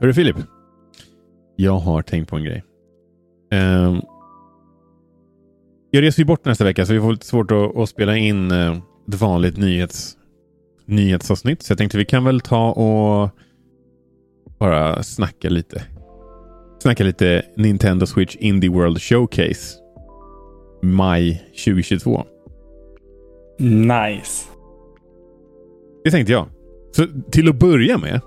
[0.00, 0.36] Hörru Filip.
[1.56, 2.64] Jag har tänkt på en grej.
[3.52, 4.02] Um,
[5.90, 8.52] jag reser ju bort nästa vecka så vi får lite svårt att, att spela in
[8.52, 8.78] uh,
[9.08, 10.16] ett vanligt nyhets,
[10.84, 11.62] nyhetsavsnitt.
[11.62, 13.30] Så jag tänkte vi kan väl ta och
[14.58, 15.82] bara snacka lite.
[16.82, 19.78] Snacka lite Nintendo Switch Indie World Showcase.
[20.82, 22.24] Maj 2022.
[23.58, 24.48] Nice.
[26.04, 26.48] Det tänkte jag.
[26.92, 28.20] Så till att börja med.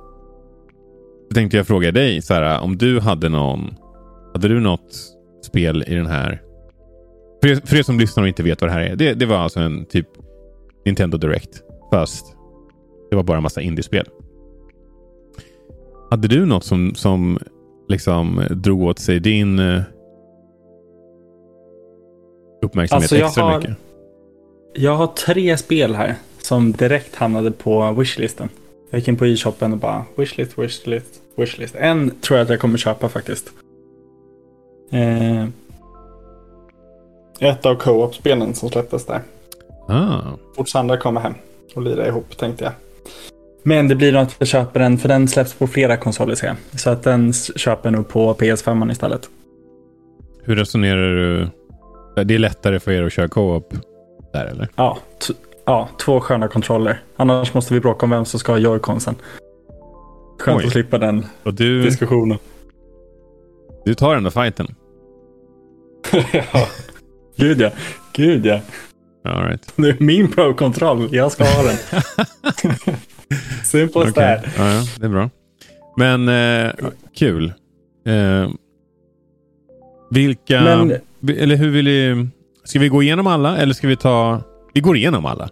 [1.30, 3.76] Så tänkte jag fråga dig så här, om du hade någon.
[4.34, 4.96] Hade du något
[5.46, 6.42] spel i den här?
[7.42, 8.96] För er, för er som lyssnar och inte vet vad det här är.
[8.96, 10.08] Det, det var alltså en typ
[10.86, 11.62] Nintendo Direct.
[11.94, 12.36] Fast
[13.10, 14.06] det var bara en massa indiespel.
[16.10, 17.40] Hade du något som, som
[17.88, 19.82] liksom drog åt sig din uh,
[22.62, 23.76] uppmärksamhet Alltså, jag extra har- mycket?
[24.74, 28.50] Jag har tre spel här som direkt hamnade på wishlisten.
[28.90, 31.76] Jag gick in på e-shoppen och bara wishlist, wishlist, wishlist.
[31.76, 33.50] En tror jag att jag kommer köpa faktiskt.
[34.92, 35.44] Eh,
[37.40, 39.22] ett av co-op-spelen som släpptes där.
[39.88, 40.20] Ah,
[40.56, 41.34] Fort Sandra kommer hem
[41.76, 42.74] och lirar ihop tänkte jag.
[43.64, 46.48] Men det blir nog att jag köper den, för den släpps på flera konsoler ser
[46.48, 46.56] jag.
[46.80, 49.30] Så att den köper jag nog på PS5 istället.
[50.44, 51.48] hur resonerar du?
[52.24, 53.74] Det är lättare för er att köra co-op
[54.34, 54.68] där eller?
[54.76, 54.98] Ja,
[55.66, 57.02] ja, två sköna kontroller.
[57.16, 59.16] Annars måste vi bråka om vem som ska ha joyconsen.
[60.40, 60.66] Skönt Oj.
[60.66, 62.38] att slippa den Och du, diskussionen.
[63.86, 64.76] du tar ändå fighten?
[66.34, 66.68] ja.
[67.38, 67.72] Gud ja.
[68.14, 68.60] Gud ja.
[69.24, 69.74] All right.
[69.76, 71.10] Det är min pro-kontroll.
[71.12, 71.78] Jag ska ha den.
[73.64, 74.14] Simple as Okej.
[74.14, 74.46] that.
[74.58, 75.30] Ja, ja, det är bra.
[75.98, 76.72] Men eh,
[77.16, 77.54] kul.
[78.06, 78.50] Eh,
[80.12, 80.62] vilka...
[80.62, 80.92] Men
[81.38, 82.28] Eller hur vill ni...
[82.64, 84.42] Ska vi gå igenom alla eller ska vi ta...
[84.74, 85.50] Vi går igenom alla.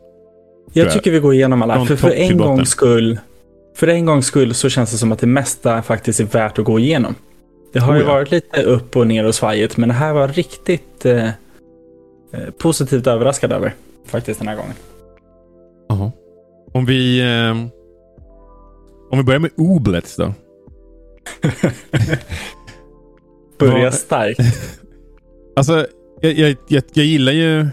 [0.74, 0.94] jag jag.
[0.94, 1.76] tycker vi går igenom alla.
[1.76, 3.20] Från För, för en gångs skull.
[3.78, 6.66] För en gångs skull så känns det som att det mesta faktiskt är värt att
[6.66, 7.16] gå igenom.
[7.74, 8.10] Det har Oh ju ja.
[8.10, 9.78] varit lite upp och ner och svajigt.
[9.78, 11.34] Men det här var riktigt eh, eh,
[12.58, 13.74] positivt överraskad över.
[14.06, 14.74] Faktiskt den här gången.
[15.90, 16.12] Jaha.
[16.74, 17.20] Om vi...
[17.20, 17.52] Eh,
[19.12, 20.34] om vi börjar med Oblets då.
[23.60, 24.40] Börja starkt.
[25.56, 25.88] Alltså,
[26.22, 27.64] jag, jag, jag, jag gillar ju...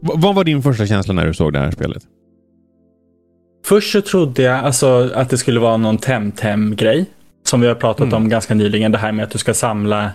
[0.00, 2.02] V- vad var din första känsla när du såg det här spelet?
[3.64, 7.06] Först så trodde jag alltså att det skulle vara någon Temtem-grej.
[7.46, 8.14] Som vi har pratat Mm.
[8.14, 8.92] om ganska nyligen.
[8.92, 10.10] Det här med att du ska samla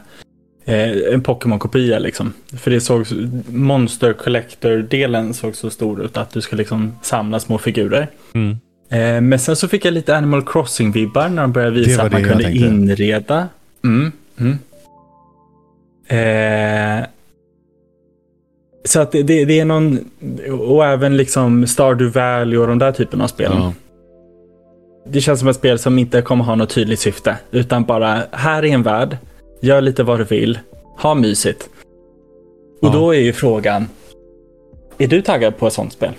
[0.66, 2.00] eh, en Pokémon-kopia.
[2.00, 2.34] Liksom.
[2.58, 3.06] För det såg,
[3.48, 6.18] Monster Collector-delen såg så stor ut.
[6.18, 8.08] Att du ska liksom samla små figurer.
[8.34, 8.52] Mm.
[8.90, 12.24] Eh, men sen så fick jag lite Animal Crossing-vibbar när de började visa att man
[12.24, 12.66] kunde tänkte.
[12.66, 13.48] inreda.
[13.84, 14.58] Mm, mm.
[16.08, 17.06] Eh,
[18.90, 20.00] så att det, det, är någon,
[20.60, 23.52] och även liksom Stardew Valley och de där typerna av spel.
[23.56, 23.74] Ja.
[25.08, 27.38] Det känns som ett spel som inte kommer ha något tydligt syfte.
[27.52, 29.18] Utan bara, här är en värld,
[29.62, 30.60] gör lite vad du vill,
[30.98, 31.70] ha mysigt.
[32.82, 32.94] Och Ja.
[32.94, 33.88] då är ju frågan,
[34.98, 36.12] är du taggad på ett sånt spel?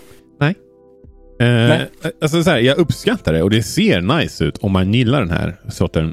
[1.40, 1.88] Eh, Nej.
[2.22, 5.30] alltså så här, jag uppskattar det och det ser nice ut om man gillar den
[5.30, 6.12] här sorten,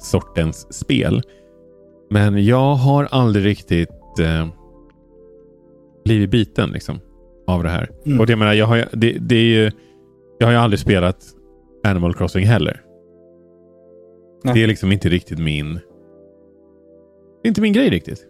[0.00, 1.22] sortens spel.
[2.10, 3.88] Men jag har aldrig riktigt
[4.20, 4.48] eh,
[6.06, 7.00] blivit biten liksom,
[7.46, 7.90] av det här.
[8.06, 8.20] Mm.
[8.20, 9.70] Och det, jag menar, jag, har, det, det är ju,
[10.38, 11.16] jag har ju aldrig spelat
[11.84, 12.80] Animal Crossing heller.
[14.44, 14.54] Nej.
[14.54, 15.74] Det är liksom inte riktigt min...
[15.74, 18.26] Det är inte min grej riktigt.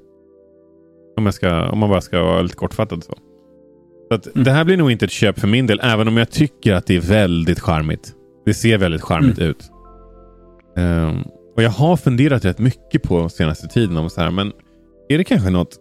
[1.17, 3.15] Om, jag ska, om man bara ska vara lite kortfattad så.
[4.09, 4.45] så att Mm.
[4.45, 6.87] Det här blir nog inte ett köp för min del, även om jag tycker att
[6.87, 8.13] det är väldigt charmigt.
[8.45, 9.51] Det ser väldigt charmigt Mm.
[9.51, 9.71] ut.
[10.77, 11.23] Ehm,
[11.57, 14.53] och jag har funderat rätt mycket på senaste tiden om så här, men
[15.09, 15.77] är det kanske något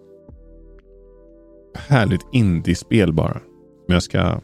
[1.88, 3.34] härligt indiespel bara?
[3.86, 4.40] Som jag ska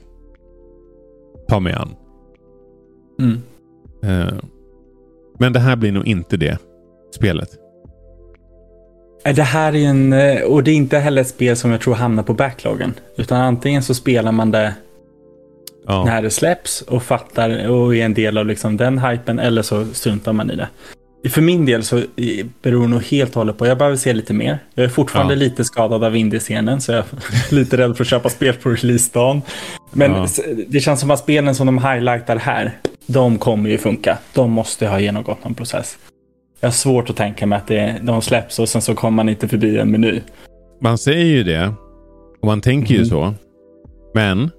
[1.47, 1.95] ta mig an.
[3.19, 3.41] Mm.
[4.03, 4.45] Ehm,
[5.39, 6.57] men det här blir nog inte det
[7.15, 7.49] spelet.
[9.25, 11.81] Nej, Det här är en, eh, och det är inte heller ett spel som jag
[11.81, 12.93] tror hamnar på backloggen.
[13.17, 14.75] Utan antingen så spelar man det
[15.87, 16.05] Ja.
[16.05, 19.85] när det släpps och fattar och är en del av liksom den hypen eller så
[19.85, 20.67] struntar man i det.
[21.29, 22.01] För min del så
[22.61, 24.59] beror det nog helt och hållet på, jag behöver se lite mer.
[24.73, 25.39] Jag är fortfarande Ja.
[25.39, 27.05] lite skadad av indiescenen så jag är
[27.55, 29.41] lite rädd för att köpa spel på releasedagen.
[29.91, 30.27] Men Ja.
[30.67, 32.77] det känns som att spelen som de highlightar här,
[33.07, 34.17] de kommer ju funka.
[34.33, 35.97] De måste ha genomgått någon process.
[36.59, 39.29] Jag har svårt att tänka mig att det, de släpps och sen så kommer man
[39.29, 40.21] inte förbi en meny.
[40.81, 41.73] Man säger ju det.
[42.41, 43.09] Och man tänker ju Mhm.
[43.09, 43.33] så.
[44.13, 44.49] Men.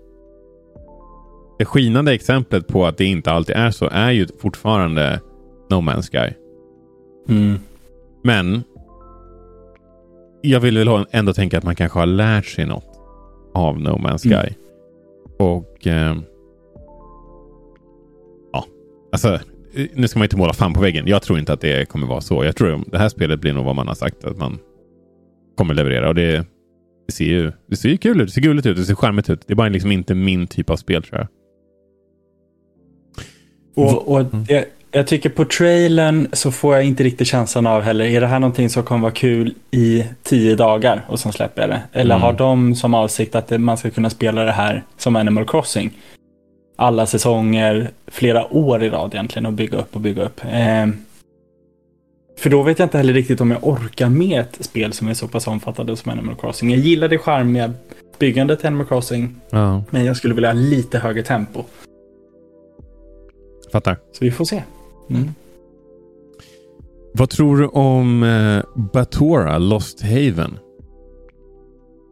[1.58, 5.20] Det skinande exemplet på att det inte alltid är så är ju fortfarande
[5.70, 6.34] No Man's Sky.
[7.28, 7.58] Mm.
[8.22, 8.62] Men.
[10.42, 13.00] Jag vill väl ändå tänka att man kanske har lärt sig något
[13.54, 14.54] av No Man's Sky.
[14.54, 14.54] Mm.
[15.38, 15.86] Och.
[15.86, 16.16] Eh,
[18.52, 18.64] ja,
[19.12, 19.38] alltså.
[19.94, 21.06] nu ska man inte måla fan på väggen.
[21.06, 22.44] Jag tror inte att det kommer vara så.
[22.44, 24.58] Jag tror det här spelet blir nog vad man har sagt att man
[25.56, 26.08] kommer leverera.
[26.08, 26.46] Och det,
[27.06, 28.26] det ser ju det ser ju kul ut.
[28.26, 28.76] Det ser gulligt ut.
[28.76, 29.46] Det ser charmigt ut.
[29.46, 31.28] Det är bara liksom inte min typ av spel tror jag.
[33.74, 38.04] Och, och jag, jag tycker på trailern så får jag inte riktigt känslan av heller,
[38.04, 41.70] är det här någonting som kommer vara kul i tio dagar och sen släpper jag
[41.70, 41.82] det?
[41.92, 42.22] Eller Mm.
[42.22, 45.90] har de som avsikt att man ska kunna spela det här som Animal Crossing?
[46.76, 50.40] Alla säsonger, flera år i rad egentligen och bygga upp och bygga upp.
[50.44, 50.86] Eh,
[52.38, 55.14] för då vet jag inte heller riktigt om jag orkar med ett spel som är
[55.14, 56.70] så pass omfattande som Animal Crossing.
[56.70, 57.72] Jag gillar det charmiga
[58.18, 61.64] byggandet till Animal Crossing, Ja, men jag skulle vilja ha lite högre tempo.
[63.72, 63.96] fattar.
[64.12, 64.62] Så vi får se.
[65.16, 65.28] Mm.
[67.14, 68.62] Vad tror du om eh,
[68.92, 70.58] Batora Lost Haven?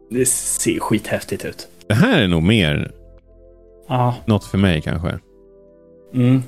[0.09, 1.67] Det ser skithäftigt ut.
[1.87, 2.91] Det här är nog mer
[3.87, 4.15] Ja.
[4.25, 5.19] något för mig kanske.
[6.13, 6.41] Mm.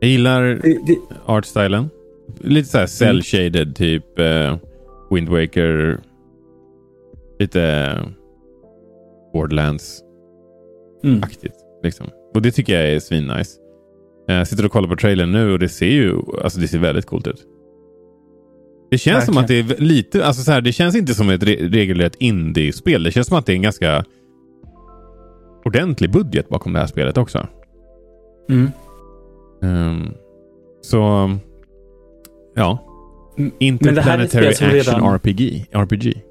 [0.00, 1.90] Jag gillar Det, det, artstylen.
[2.40, 4.56] Lite så här cell shaded typ eh,
[5.10, 5.98] Wind Waker.
[7.38, 7.94] Lite
[9.32, 11.54] Borderlands-aktigt.
[11.54, 11.82] mm.
[11.82, 12.06] Liksom.
[12.34, 13.60] Och det tycker jag är svinnice.
[14.28, 16.78] Eh, Jag sitter och kollar på trailern nu och det ser ju alltså det ser
[16.78, 17.44] väldigt coolt ut.
[18.90, 21.42] Det känns som att det är lite, alltså så här, det känns inte som ett
[21.42, 23.02] re regelrätt indie-spel.
[23.02, 24.04] Det känns som att det är en ganska
[25.64, 27.46] ordentlig budget bakom det här spelet också.
[28.50, 28.68] Mm.
[29.62, 30.12] Ehm,
[30.80, 31.30] så,
[32.54, 32.78] ja.
[33.38, 35.66] Mm, Interplanetary Action redan- RPG.
[35.72, 36.22] RPG.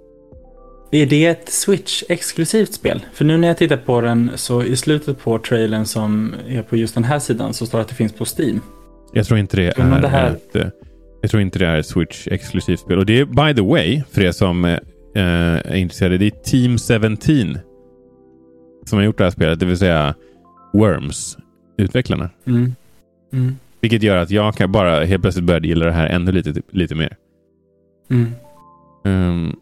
[0.92, 3.06] Är det ett Switch-exklusivt spel?
[3.14, 6.76] För nu när jag tittar på den så i slutet på trailern som är på
[6.78, 8.62] just den här sidan så står det att det finns på Steam.
[9.14, 10.56] Jag tror inte det är det här- ett...
[10.56, 10.68] eh,
[11.22, 12.98] Jag tror inte det är ett Switch-exklusivt spel.
[13.00, 14.78] Och det är, by the way, för er som eh,
[15.16, 17.58] är intresserade, det är Team 17
[18.86, 20.16] som har gjort det här spelet, det vill säga
[20.74, 21.38] Worms,
[21.78, 22.30] utvecklarna.
[22.48, 22.76] Mm.
[23.34, 23.56] Mm.
[23.81, 26.96] Vilket gör att jag kan bara helt plötsligt börja gilla det här ännu lite, lite
[26.96, 27.16] mer.
[28.12, 28.31] Mm.
[29.06, 29.56] Ehm,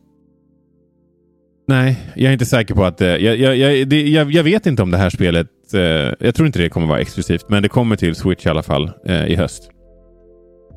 [1.68, 3.01] nej, jag är inte säker på att...
[3.01, 5.48] eh, jag, jag, jag, det, jag, jag vet inte om det här spelet...
[5.74, 5.81] eh,
[6.19, 8.92] jag tror inte det kommer vara exklusivt, men det kommer till Switch i alla fall
[9.06, 9.69] eh, i höst.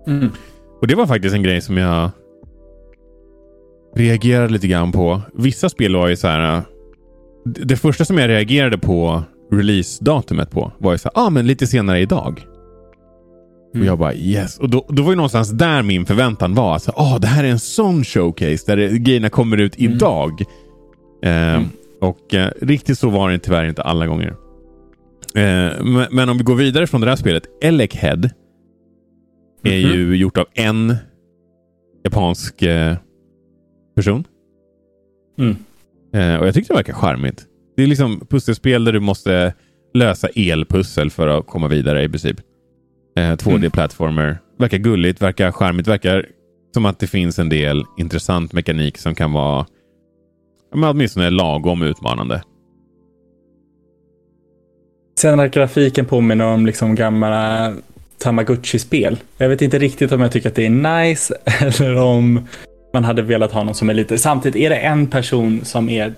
[0.06, 0.28] Mm.
[0.80, 2.10] Och det var faktiskt en grej som jag
[3.96, 5.20] reagerade lite grann på.
[5.34, 6.56] Vissa spel var ju så här...
[6.56, 6.62] äh,
[7.44, 9.22] Det första som jag reagerade på
[9.52, 12.44] release-datumet på var ju så här, ah, men lite senare idag.
[13.74, 14.58] Och jag bara yes.
[14.58, 16.72] Och då, då var ju någonstans där min förväntan var.
[16.72, 19.92] Alltså, ah, det här är en sån showcase där grejerna kommer ut Mm.
[19.92, 20.40] idag.
[20.40, 20.46] Eh,
[21.22, 21.64] Mm.
[22.00, 24.28] Och eh, riktigt så var det tyvärr inte alla gånger.
[25.34, 27.42] Eh, men, men om vi går vidare från det här spelet.
[27.62, 28.30] Elekhead
[29.62, 29.92] är Mhm.
[29.94, 30.94] ju gjort av en
[32.04, 32.96] japansk eh,
[33.96, 34.24] person.
[35.38, 35.56] Mm.
[36.14, 37.46] Eh, och jag tyckte det verkar charmigt.
[37.76, 39.54] Det är liksom pusselspel där du måste
[39.94, 42.36] lösa elpussel för att komma vidare i princip.
[43.18, 44.38] Eh, 2D-plattformer.
[44.58, 46.26] Verkar gulligt, verkar charmigt, verkar
[46.74, 49.66] som att det finns en del intressant mekanik som kan vara
[50.74, 52.42] men åtminstone lagom utmanande.
[55.18, 57.72] Sen att grafiken påminner om liksom gamla
[58.18, 59.16] Tamagotchi-spel.
[59.38, 62.40] Jag vet inte riktigt om jag tycker att det är nice eller om
[62.92, 64.18] man hade velat ha någon som är lite...
[64.18, 66.14] Samtidigt är det en person som är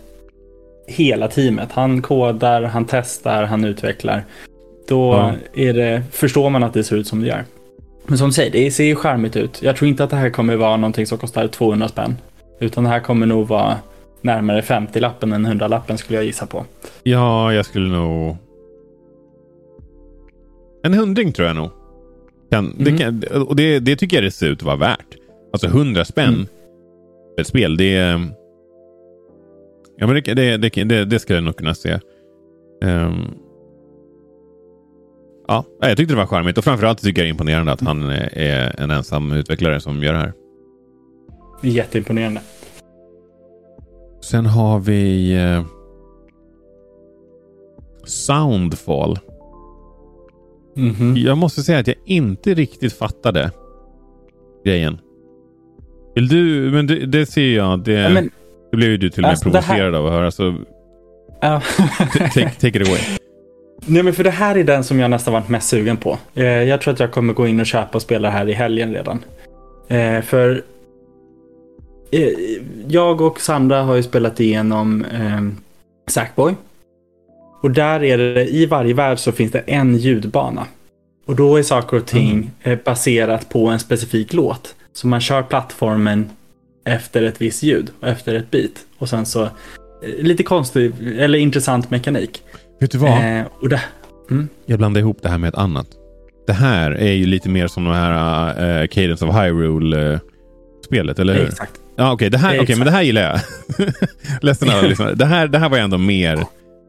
[0.87, 1.73] hela teamet.
[1.73, 4.25] Han kodar, han testar, han utvecklar.
[4.89, 5.33] Då Ja.
[5.63, 7.45] är det, förstår man att det ser ut som det gör.
[8.07, 9.63] Men som du säger, det ser ju charmigt ut.
[9.63, 12.17] Jag tror inte att det här kommer vara någonting som kostar 200 spänn.
[12.61, 13.77] Utan det här kommer nog vara
[14.21, 16.65] närmare 50-lappen än 100-lappen skulle jag gissa på.
[17.03, 18.37] Ja, jag skulle nog...
[20.83, 21.71] En hundring tror jag nog.
[22.51, 23.21] Kan, det, Mm.
[23.21, 25.17] kan, och det, det tycker jag det ser ut att vara värt.
[25.53, 26.47] Alltså 100 spänn Mm.
[27.41, 27.95] ett spel, det.
[29.97, 31.99] Ja, men det, det, det, det, det ska jag nog kunna se.
[32.85, 33.15] Ehm,
[35.49, 38.03] ja, jag tyckte det var charmigt och framförallt tycker jag det är imponerande att han
[38.11, 40.33] är- är en ensam utvecklare som gör det här.
[41.63, 42.41] Jätteimponerande.
[44.21, 45.65] Sen har vi eh,
[48.05, 49.19] Soundfall.
[50.77, 51.15] Mhm.
[51.17, 53.51] Jag måste säga att jag inte riktigt fattade
[54.65, 54.99] grejen.
[56.15, 57.81] Vill du, men det, det ser jag.
[57.85, 58.31] Det, Ja, men,
[58.71, 60.31] det blev ju du till och med Alltså, det här- provocerad av att höra.
[60.31, 60.55] Så
[61.41, 61.63] ja.
[62.35, 63.01] take, take it away.
[63.87, 66.19] Nej, men för det här är den som jag nästan varit mest sugen på.
[66.35, 68.93] Eh, jag tror att jag kommer gå in och köpa och spela här i helgen
[68.95, 69.25] redan.
[69.89, 70.63] Eh, för
[72.89, 75.43] jag och Sandra har ju spelat igenom eh,
[76.11, 76.55] Sackboy.
[77.63, 80.67] Och där är det, i varje värld så finns det en ljudbana.
[81.27, 84.75] Och då är saker och ting eh, baserat på en specifik låt.
[84.93, 86.31] Så man kör plattformen
[86.85, 88.73] efter ett visst ljud och efter ett beat.
[88.99, 89.51] Och sen så eh,
[90.19, 92.43] lite konstig eller intressant mekanik.
[92.81, 93.39] Vet du vad?
[93.39, 93.81] Eh, och det,
[94.67, 95.87] Jag blandade ihop det här med ett annat.
[96.47, 101.49] det här är ju lite mer som det här uh, Cadence of Hyrule-spelet, eller hur?
[101.49, 101.81] Exakt.
[101.99, 103.41] Ja, okej, okay, det, här, okay, men det här gillar jag.
[104.43, 105.15] Ledsen alla lyssnare.
[105.15, 106.45] Det här, det här var jag ändå mer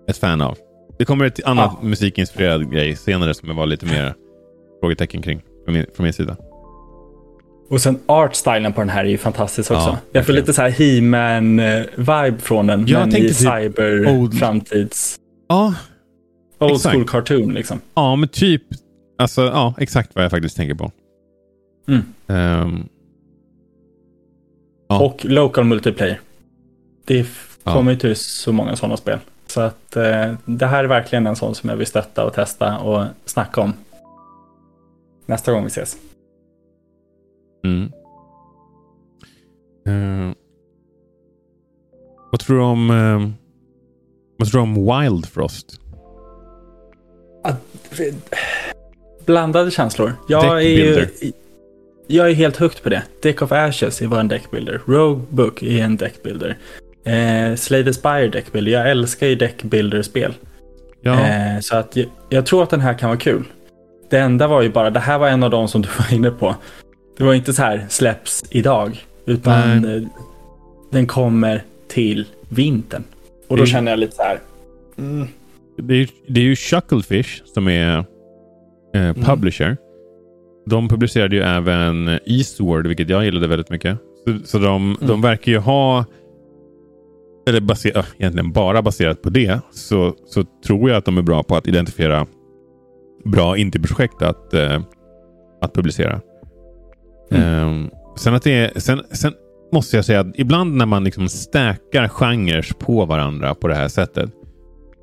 [0.07, 0.57] ett fan av.
[0.97, 1.87] Det kommer ett annat ja.
[1.87, 4.13] musikinspirerad grej senare som jag var lite mer
[4.79, 6.37] frågetecken kring från min, från min sida.
[7.69, 9.87] Och sen artstylen på den här är ju fantastisk också.
[9.87, 12.87] Ja, jag får lite så här He-Man-vibe från den.
[12.87, 14.39] Ja, men i typ cyber old...
[14.39, 15.19] framtids...
[15.47, 15.73] Ja.
[16.59, 16.95] Old exakt.
[16.95, 17.81] school cartoon liksom.
[17.93, 18.63] Ja, men typ.
[19.17, 20.91] Alltså, ja, exakt vad jag faktiskt tänker på.
[21.87, 22.03] Mm.
[22.27, 22.89] Um...
[24.89, 24.99] Ja.
[24.99, 26.19] Och local multiplayer.
[27.05, 27.27] Det
[27.63, 29.19] kommer ju till så många sådana spel.
[29.47, 32.77] Så att eh, det här är verkligen en sån som jag vill stötta och testa
[32.77, 33.73] och snacka om.
[35.25, 35.97] Nästa gång vi ses.
[37.65, 37.91] Mm.
[39.87, 40.33] Uh,
[42.31, 43.29] vad tror du om uh,
[44.37, 45.81] Vad tror du om Wild Frost?
[49.25, 50.13] blandade känslor.
[50.27, 51.07] Jag är ju,
[52.11, 53.03] jag är helt högt på det.
[53.21, 54.81] Deck of Ashes var en deckbuilder.
[54.85, 56.57] Rogue Book är en deckbuilder.
[57.03, 58.71] Eh, Slay the Spire deckbuilder.
[58.71, 60.33] Jag älskar ju deckbuilder-spel.
[61.01, 61.27] Ja.
[61.27, 63.43] Eh, så att jag, jag, tror att den här kan vara kul.
[64.09, 66.31] Det enda var ju bara, det här var en av de som du var inne
[66.31, 66.55] på.
[67.17, 69.05] Det var inte så här släpps idag.
[69.25, 69.95] Utan Nej.
[69.95, 70.03] Eh,
[70.91, 73.03] den kommer till vintern.
[73.47, 74.39] Och då känner jag lite så här.
[74.97, 75.27] Mm.
[75.77, 78.03] Det, är, det är ju Chucklefish som är eh,
[78.93, 79.23] mm.
[79.23, 79.65] publisher.
[79.65, 79.77] Mm.
[80.65, 83.97] De publicerade ju även Eastward, vilket jag gillade väldigt mycket.
[84.25, 85.07] Så, så de, mm.
[85.07, 86.05] de verkar ju ha,
[87.47, 91.43] eller baser, egentligen bara baserat på det, så, så tror jag att de är bra
[91.43, 92.27] på att identifiera
[93.25, 94.81] bra indieprojekt att, eh,
[95.61, 96.21] att publicera.
[97.31, 97.67] Mm.
[97.67, 99.33] Um, sen, att det är, sen, sen
[99.71, 103.87] måste jag säga att ibland när man liksom stäkar genrer på varandra på det här
[103.87, 104.31] sättet.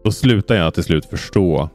[0.04, 1.68] Då slutar jag till slut förstå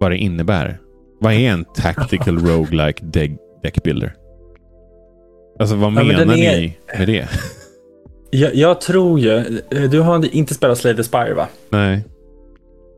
[0.00, 0.78] vad det innebär.
[1.22, 3.30] Vad är en tactical roguelike deck,
[3.62, 4.14] deckbuilder?
[5.58, 6.60] Alltså vad menar ja, men är...
[6.60, 7.28] ni med det?
[8.34, 9.60] Jag, jag, tror ju,
[9.90, 11.48] du har inte spelat Slay the Spire va?
[11.68, 12.04] Nej.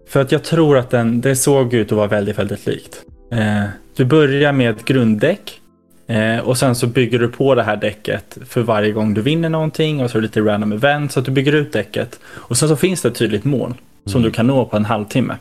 [0.08, 3.02] För att jag tror att den, det såg ut att vara väldigt, väldigt likt.
[3.32, 3.64] Eh,
[3.96, 5.60] du börjar med ett grunddäck
[6.06, 9.48] Eh, och sen så bygger du på det här däcket för varje gång du vinner
[9.48, 12.20] någonting och så är det lite random event så att du bygger ut däcket.
[12.26, 14.30] Och sen så finns det ett tydligt mål som mm.
[14.30, 15.36] du kan nå på en halvtimme.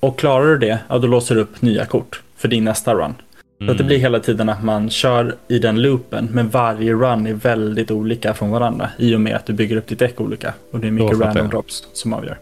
[0.00, 3.00] Och klarar du det, ja då låser du upp nya kort för din nästa run.
[3.04, 3.14] Mm.
[3.58, 3.86] Så att det mm.
[3.86, 8.34] blir hela tiden att man kör i den loopen, men varje run är väldigt olika
[8.34, 10.54] från varandra i och med att du bygger upp ditt däck olika.
[10.70, 12.38] Och det är mycket random drops som avgör.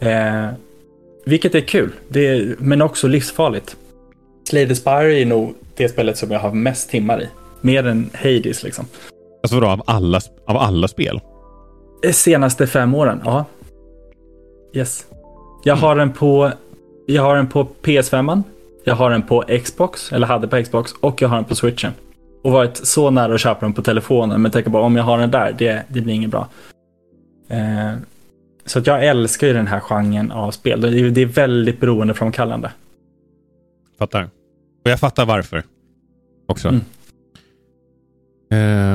[0.00, 0.48] Eh,
[1.24, 3.76] vilket är kul, är, men också livsfarligt.
[4.48, 7.28] Slay the Spire är nog det spelet som jag har mest timmar i.
[7.60, 8.86] Mer än Hades liksom.
[9.42, 11.20] Alltså vadå, av alla, av alla spel?
[12.04, 13.44] Eh, senaste fem åren, ja.
[14.72, 15.06] Yes.
[15.64, 15.82] Jag mm.
[15.82, 16.52] har den på,
[17.10, 18.42] jag har den på PS5.
[18.84, 21.92] Jag har den på Xbox, eller hade på Xbox, och jag har den på Switchen.
[22.42, 25.18] Och varit så nära att köpa den på telefonen, men tänker bara om jag har
[25.18, 26.48] den där, det, det blir inget bra.
[27.48, 27.94] Eh,
[28.64, 30.80] så att jag älskar ju den här genren av spel.
[30.80, 32.72] Det är, det är väldigt beroendeframkallande.
[33.98, 34.22] Fattar.
[34.84, 35.62] Och jag fattar varför.
[36.48, 36.68] Också.
[36.68, 36.80] Mm.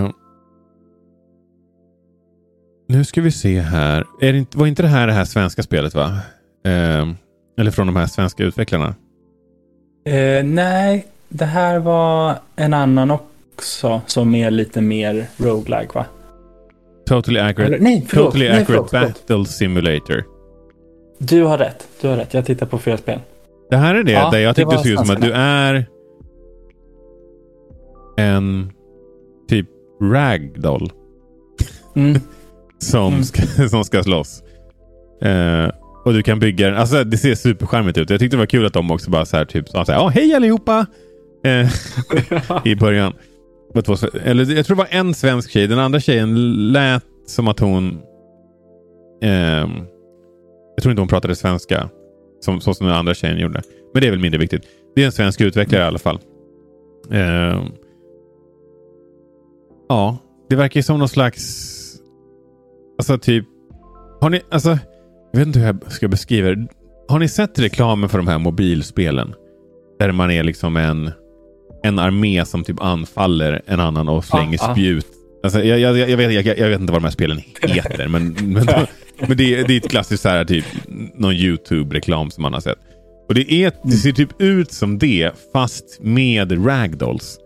[0.06, 0.12] Uh,
[2.88, 4.06] nu ska vi se här.
[4.22, 6.20] Är det var inte det här det här svenska spelet va?
[6.68, 7.14] Uh,
[7.58, 8.96] eller från de här svenska utvecklarna?
[10.10, 16.06] Uh, nej, det här var en annan också som är lite mer roguelike va?
[17.06, 20.24] Totally accurate, Eller, nej, förlåt, totally nej, accurate förlåt, battle simulator.
[21.18, 21.88] Du har rätt.
[22.02, 22.34] Du har rätt.
[22.34, 23.20] Jag tittar på fel spel.
[23.70, 25.86] Det här är det ja, där jag tyckte det såg ut som att du är
[28.18, 28.72] en
[29.50, 29.68] typ
[30.02, 30.92] ragdoll.
[31.96, 32.22] Mm.
[32.78, 33.24] som, mm.
[33.24, 34.44] Ska, som ska slåss.
[35.26, 35.70] Uh,
[36.04, 36.78] och du kan bygga den.
[36.78, 38.10] Alltså det ser supercharmigt ut.
[38.10, 40.10] Jag tyckte det var kul att de också bara så här typ sa så här,
[40.10, 40.86] hej allihopa!
[41.46, 41.70] Eh,
[42.66, 43.14] I början.
[44.24, 45.68] Eller jag tror det var en svensk tjej.
[45.68, 48.02] Den andra tjejen lät som att hon...
[49.22, 49.32] Eh,
[50.76, 51.90] jag tror inte hon pratade svenska.
[52.42, 53.62] Som, så som den andra tjejen gjorde.
[53.94, 54.64] Men det är väl mindre viktigt.
[54.96, 55.86] Det är en svensk utvecklare mm.
[55.86, 56.20] i alla fall.
[57.12, 57.64] Eh,
[59.90, 60.18] ja,
[60.50, 61.74] det verkar ju som någon slags...
[62.98, 63.46] Alltså typ...
[64.22, 64.42] Har ni...
[64.50, 64.78] Alltså,
[65.34, 66.68] jag vet inte hur jag ska beskriva det.
[67.08, 69.34] Har ni sett reklamen för de här mobilspelen?
[70.00, 71.12] Där man är liksom en,
[71.84, 75.08] en armé som typ anfaller en annan och slänger ah, spjut.
[75.44, 78.66] Alltså, jag, jag, jag, vet, jag, vet inte vad de här spelen heter, men, men,
[79.28, 80.66] men det, är, det är ett klassiskt så här, typ,
[81.16, 82.80] någon YouTube-reklam som man har sett.
[83.28, 87.38] Och det, är, det ser typ ut som det, fast med ragdolls.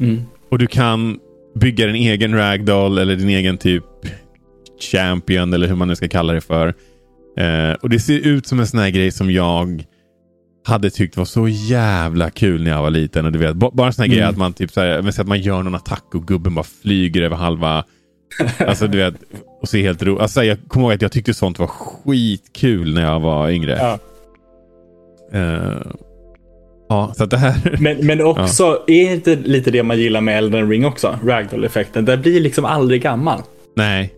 [0.00, 0.22] Mm.
[0.50, 1.18] Och du kan
[1.54, 3.84] bygga din egen ragdoll eller din egen typ
[4.80, 6.74] champion eller hur man nu ska kalla det för.
[7.38, 9.84] Eh, och det ser ut som en sån här grej som jag
[10.66, 13.26] hade tyckt var så jävla kul när jag var liten.
[13.26, 14.16] Och du vet, bara en sån här Mm.
[14.18, 16.54] grej att man, typ, så här, men, så att man gör någon attack och gubben
[16.54, 17.84] bara flyger över halva...
[18.58, 19.14] alltså du vet,
[19.62, 20.20] och ser helt roligt.
[20.22, 23.76] Alltså, jag kommer ihåg att jag tyckte sånt var skitkul när jag var yngre.
[23.80, 23.98] Ja.
[25.38, 25.82] Eh,
[26.88, 27.76] ja, så det här...
[27.80, 31.18] Men, men också, är inte lite det man gillar med Elden Ring också?
[31.24, 32.04] Ragdoll-effekten.
[32.04, 33.42] Det blir liksom aldrig gammal.
[33.76, 34.14] Nej.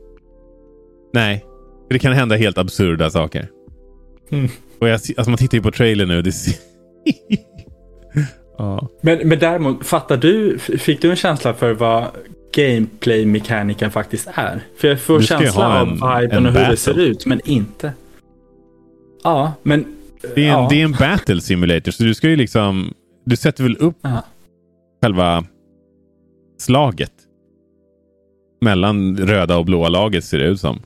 [1.13, 1.45] Nej.
[1.89, 3.49] För Det kan hända helt absurda saker.
[4.31, 4.49] Mm.
[4.81, 6.23] Och jag, alltså man tittar ju på trailern nu.
[6.23, 6.33] Det
[8.59, 8.89] ja.
[9.03, 12.05] Men, men däremot, fattar du, fick du en känsla för vad
[12.55, 14.61] gameplay-mekaniken faktiskt är?
[14.77, 16.71] För jag får Du ska ju känsla ha av en- viben en och hur battle.
[16.71, 17.93] det ser ut, men inte.
[19.25, 19.85] Ja, men...
[20.35, 20.67] Det, är en, ja.
[20.71, 21.91] det är en battle simulator.
[21.93, 22.95] Så du ska ju liksom...
[23.25, 24.25] Du sätter väl upp Ja.
[25.03, 25.45] själva
[26.59, 27.13] slaget.
[28.61, 30.83] Mellan röda och blåa laget ser det ut som.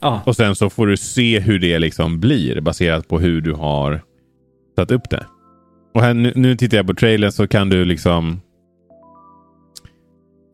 [0.00, 3.52] Ja, Och sen så får du se hur det liksom blir baserat på hur du
[3.52, 4.00] har
[4.76, 5.26] satt upp det.
[5.94, 8.40] Och här, nu, nu tittar jag på trailern så kan du liksom...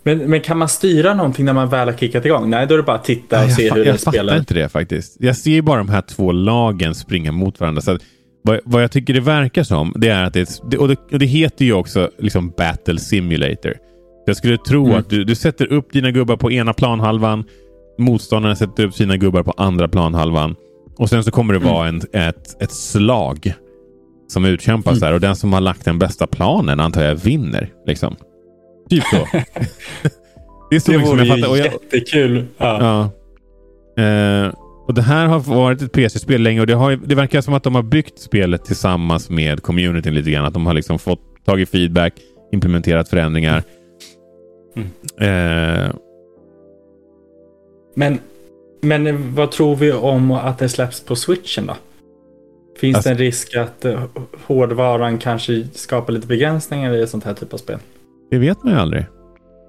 [0.05, 2.50] men, men kan man styra någonting när man väl har kickat igång?
[2.50, 4.38] Nej, då är det bara att titta och jag se hur jag det fattar spelar.
[4.38, 5.17] inte det faktiskt.
[5.21, 7.83] Jag ser bara de här två lagen springa mot varandra.
[7.83, 8.03] Så att,
[8.43, 10.88] vad, vad jag tycker det verkar som, det är att det, är ett- det, och
[10.88, 13.75] det, och det heter ju också liksom Battle Simulator.
[14.26, 14.99] Jag skulle tro Mm.
[14.99, 17.45] att du, du sätter upp dina gubbar på ena planhalvan.
[17.99, 20.55] Motståndarna sätter upp sina gubbar på andra planhalvan.
[20.99, 23.53] Och sen så kommer det vara en, ett, ett slag
[24.29, 25.00] som utkämpas Mm.
[25.00, 25.12] där.
[25.12, 27.73] Och den som har lagt den bästa planen antar jag vinner.
[27.87, 28.17] Liksom.
[28.91, 29.17] Typ så.
[30.71, 31.50] det är så Det mycket som vore jag ju fattar.
[31.50, 32.47] Och jag, jättekul.
[32.59, 33.11] Ja.
[33.97, 34.03] Ja.
[34.03, 34.53] Eh,
[34.87, 37.62] och Det här har varit ett PC-spel länge och det, har, det verkar som att
[37.62, 40.45] de har byggt spelet tillsammans med communityn lite grann.
[40.45, 42.12] Att de har liksom fått tagit feedback,
[42.53, 43.62] implementerat förändringar.
[45.21, 45.91] Eh,
[47.99, 48.19] Men,
[48.83, 51.76] men vad tror vi om att det släpps på switchen då?
[52.81, 54.03] Finns Alltså- det en risk att eh,
[54.47, 57.79] hårdvaran kanske skapar lite begränsningar i sånt här typ av spel?
[58.31, 59.05] det vet man ju aldrig.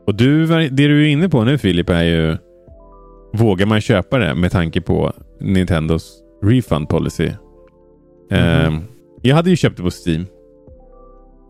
[0.07, 2.37] Och du, det du är inne på nu Filip är ju
[3.33, 7.29] Vågar man köpa det med tanke på Nintendos refund policy?
[8.31, 8.79] Eh,
[9.21, 10.25] jag hade ju köpt det på Steam.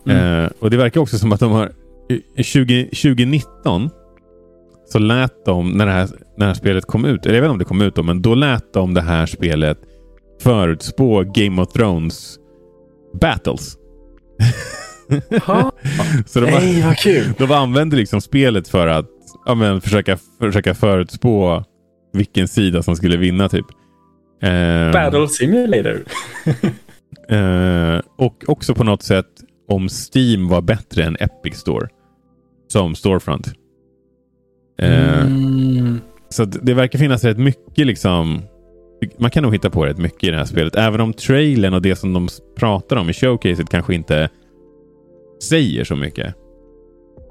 [0.08, 0.44] Mm.
[0.46, 1.72] Eh, och det verkar också som att de har...
[2.10, 3.90] i- i 20, 2019
[4.86, 7.60] så lät de, när det, här, när spelet kom ut, eller jag vet inte om
[7.60, 9.78] det kom ut då, men då lät de det här spelet
[10.42, 12.38] förutspå Game of Thrones
[13.22, 13.78] battles.
[15.30, 15.72] Jaha.
[16.26, 17.34] så de, Nej, vad kul!
[17.38, 19.10] de använde liksom spelet för att
[19.46, 21.64] ja, men, försöka, försöka förutspå
[22.14, 23.66] vilken sida som skulle vinna typ.
[24.42, 26.04] Eh, Battle Simulator.
[27.30, 29.26] Eh, och också på något sätt
[29.68, 31.88] om Steam var bättre än Epic Store.
[32.68, 33.48] Som storefront.
[34.82, 36.00] Eh, Mm.
[36.30, 38.42] Så det verkar finnas rätt mycket liksom.
[39.18, 40.76] Man kan nog hitta på rätt mycket i det här spelet.
[40.76, 44.30] Även om trailern och det som de pratar om i showcaset kanske inte
[45.44, 46.36] säger så mycket.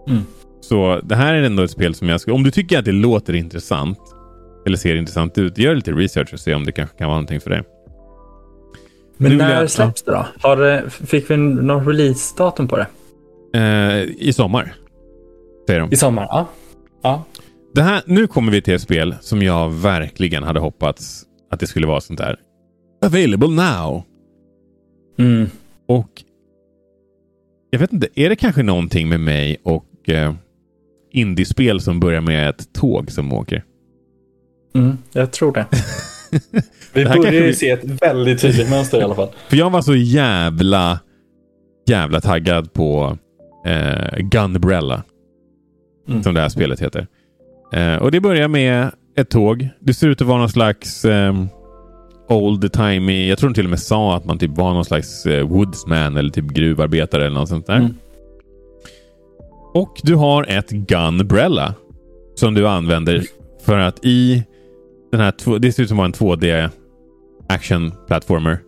[0.09, 0.23] Mm.
[0.61, 2.35] Så det här är ändå ett spel som jag skulle...
[2.35, 3.99] Om du tycker att det låter intressant
[4.67, 7.41] eller ser intressant ut, gör lite research och se om det kanske kan vara någonting
[7.41, 7.63] för dig.
[9.17, 10.27] Men Nu när jag- släpps det då?
[10.41, 12.87] Har, det- fick vi någon release-datum på det?
[13.55, 14.75] Eh, I sommar,
[15.67, 15.93] säger de.
[15.93, 16.27] I sommar?
[16.31, 16.47] Ja.
[17.03, 17.25] ja.
[17.77, 21.67] Det här, nu kommer vi till ett spel som jag verkligen hade hoppats att det
[21.67, 22.37] skulle vara sånt där.
[23.05, 24.03] Available now.
[25.19, 25.47] Mm.
[25.89, 26.11] Och
[27.71, 30.35] jag vet inte, är det kanske någonting med mig och eh,
[31.13, 33.65] indiespel som börjar med ett tåg som åker?
[34.75, 35.67] Mm, jag tror det.
[36.93, 39.31] Vi börjar ju vi- se ett väldigt tydligt mönster i alla fall.
[39.49, 41.01] För jag var så jävla,
[41.89, 43.19] jävla taggad på
[43.67, 45.03] eh, Gunbrella.
[46.09, 46.23] Mm.
[46.23, 47.07] Som det här spelet heter.
[47.73, 49.69] Eh, och det börjar med ett tåg.
[49.81, 51.35] Det ser ut att vara någon slags eh,
[52.29, 53.29] old timey.
[53.29, 56.17] Jag tror de till och med sa att man typ var någon slags eh, woodsman
[56.17, 57.77] eller typ gruvarbetare eller något sånt där.
[57.77, 57.95] Mm.
[59.75, 61.75] Och du har ett Gunbrella.
[62.35, 63.23] Som du använder
[63.65, 64.45] för att i
[65.13, 66.71] den här, det ser ut som att vara en 2D
[67.49, 68.59] action platformer.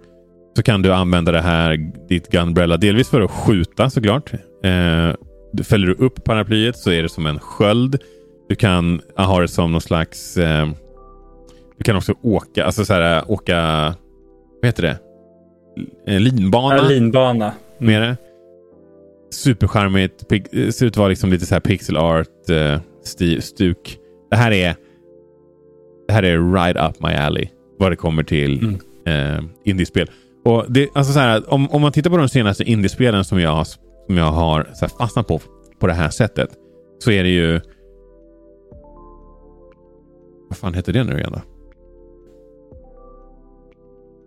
[0.57, 4.33] Så kan du använda det här, ditt Gunbrella, delvis för att skjuta såklart.
[4.65, 5.15] Eh,
[5.53, 8.03] du fäller du upp paraplyet så är det som en sköld.
[8.49, 10.37] Du kan ha det som någon slags...
[10.37, 10.69] Eh,
[11.79, 13.57] du kan också åka, alltså så här, åka...
[14.63, 14.99] Vad heter det?
[16.07, 17.53] En linbana Ja, linbana.
[17.79, 18.17] med det.
[19.31, 20.33] Supercharmigt.
[20.33, 22.81] eh, Ser ut att vara liksom lite så här pixel art eh,
[23.41, 23.99] stuk.
[24.31, 24.75] Det här är
[26.09, 27.49] det här är right up my alley.
[27.79, 28.59] Vad det kommer till
[29.05, 29.37] Mm.
[29.37, 30.11] eh, indiespel.
[30.45, 33.51] Och det, alltså så här, om, om man tittar på de senaste indiespelen som jag,
[33.51, 33.65] har-
[34.07, 35.41] som jag har så här, fastnat på
[35.81, 36.51] på det här sättet.
[36.99, 37.61] Så är det ju...
[40.49, 41.41] Vad fan heter det nu igen då?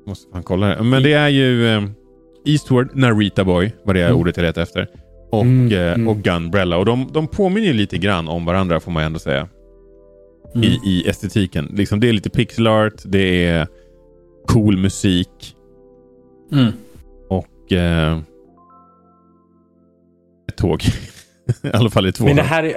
[0.08, 0.84] Måste fan kolla det.
[0.84, 1.68] Men det är ju...
[1.68, 1.84] Eh,
[2.46, 4.18] Eastward, Narita Boy var det Mm.
[4.18, 4.88] ordet jag letade efter.
[5.32, 6.08] Och, Mm, eh, mm.
[6.08, 6.78] och Gunbrella.
[6.78, 9.48] Och de, de påminner lite grann om varandra får man ändå säga.
[10.56, 10.64] Mm.
[10.64, 11.66] I, I estetiken.
[11.66, 13.68] Liksom, det är lite pixel art, det är
[14.48, 15.56] cool musik
[16.52, 16.72] Mm.
[17.30, 18.20] och eh,
[20.50, 20.84] ett tåg.
[21.64, 22.26] I alla fall i två.
[22.26, 22.76] Men det här är...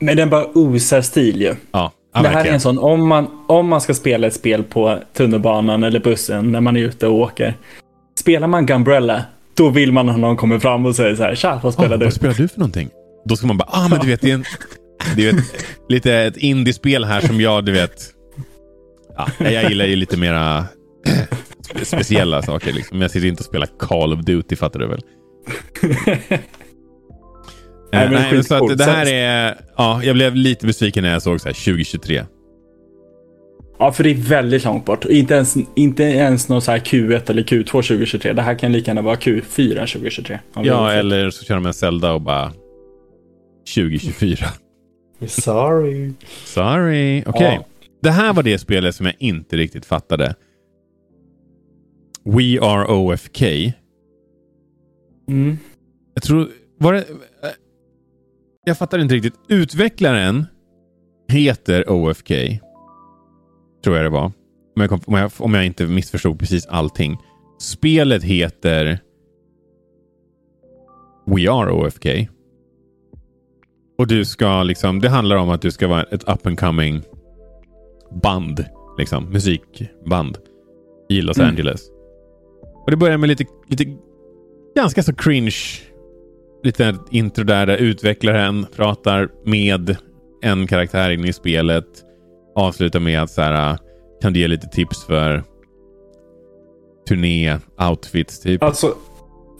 [0.00, 1.54] Men den bara osar stil ju.
[1.72, 4.62] ja, ja, det här är en sån, om man, om man ska spela ett spel
[4.62, 7.54] på tunnelbanan eller bussen när man är ute och åker.
[8.18, 9.22] Spelar man Gumbrella,
[9.54, 11.98] då vill man att någon kommer fram och säger så här, tja, vad spelar Ah,
[11.98, 12.04] du?
[12.04, 12.90] Vad spelar du för någonting?
[13.24, 14.44] Då ska man bara, ah men du vet, det är, en,
[15.16, 17.92] det är ett, lite ett indiespel här som jag, du vet.
[19.16, 20.64] Ja, jag gillar ju lite mera
[21.74, 22.72] spe- speciella saker.
[22.72, 23.00] Liksom.
[23.00, 25.00] Jag sitter inte och spelar Call of Duty, fattar du väl?
[27.96, 29.56] Nej, men nej, så att det här är...
[29.76, 32.24] Ja, jag blev lite besviken när jag såg så här 2023.
[33.78, 35.04] Ja, för det är väldigt långt bort.
[35.04, 38.32] Inte ens, inte ens någon så här Q1 eller Q2 2023.
[38.32, 40.38] Det här kan lika gärna vara Q4 2023.
[40.54, 42.52] om vi Ja, eller så kör de en Zelda och bara
[43.74, 44.46] 2024.
[45.26, 46.12] Sorry.
[46.44, 47.22] Sorry.
[47.26, 47.54] Okej.
[47.60, 47.66] Ja.
[48.02, 50.34] Det här var det spelet som jag inte riktigt fattade.
[52.24, 53.42] We are OFK.
[55.28, 55.58] Mm.
[56.14, 56.48] Jag tror...
[56.78, 57.04] Var det...
[58.68, 59.34] Jag fattar inte riktigt.
[59.48, 60.46] Utvecklaren
[61.28, 62.28] heter OFK.
[63.84, 64.24] Tror jag det var.
[64.24, 64.32] Om
[64.82, 67.18] jag, kom, om jag, om jag inte missförstod precis allting.
[67.60, 68.98] Spelet heter
[71.26, 72.06] We are OFK.
[73.98, 75.00] Och du ska liksom...
[75.00, 77.02] Det handlar om att du ska vara ett up and coming
[78.22, 78.64] band.
[78.98, 79.24] Liksom.
[79.32, 80.38] Musikband.
[81.08, 81.50] I Los Mm.
[81.50, 81.90] Angeles.
[82.84, 83.96] Och det börjar med lite, lite
[84.76, 85.54] ganska så cringe
[86.62, 89.96] lite intro där, där utvecklaren pratar med
[90.42, 91.84] en karaktär inne i spelet.
[92.56, 93.78] Avslutar med att så här, äh,
[94.22, 95.44] kan du ge lite tips för
[97.08, 97.58] turné,
[97.90, 98.62] outfits typ.
[98.62, 98.94] Alltså,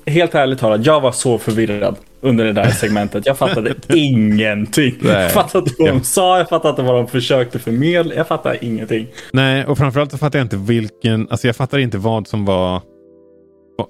[0.07, 3.27] helt ärligt talat, jag var så förvirrad under det där segmentet.
[3.27, 4.95] Jag fattade ingenting.
[5.01, 5.23] Nej.
[5.23, 8.15] Jag fattade inte vad de sa, jag fattade inte vad de försökte förmedla.
[8.15, 9.07] Jag fattade ingenting.
[9.33, 12.83] Nej, och framförallt så fattar jag inte vilken, alltså jag fattar inte vad som var,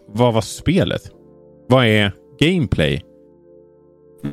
[0.09, 1.03] vad var spelet?
[1.69, 3.03] Vad är gameplay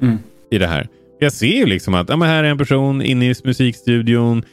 [0.02, 0.18] Mm.
[0.52, 0.88] i det här?
[1.20, 4.44] Jag ser ju liksom att ja, men här är en person inne i musikstudion,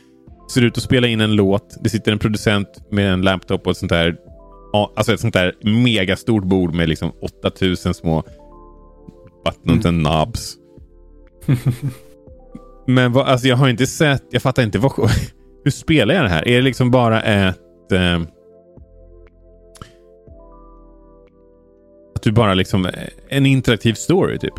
[0.55, 1.77] ser ut att spela in en låt.
[1.81, 4.17] Det sitter en producent med en laptop och ett sånt där
[4.97, 8.23] alltså ett sånt där megastort bord med liksom 8000 små
[9.45, 10.57] buttons and knobs.
[12.87, 14.93] Men vad, alltså jag har inte sett, jag fattar inte vad,
[15.65, 16.49] hur spelar jag det här?
[16.49, 18.21] Är det liksom bara ett eh,
[22.31, 22.89] du bara liksom
[23.29, 24.55] en interaktiv story typ?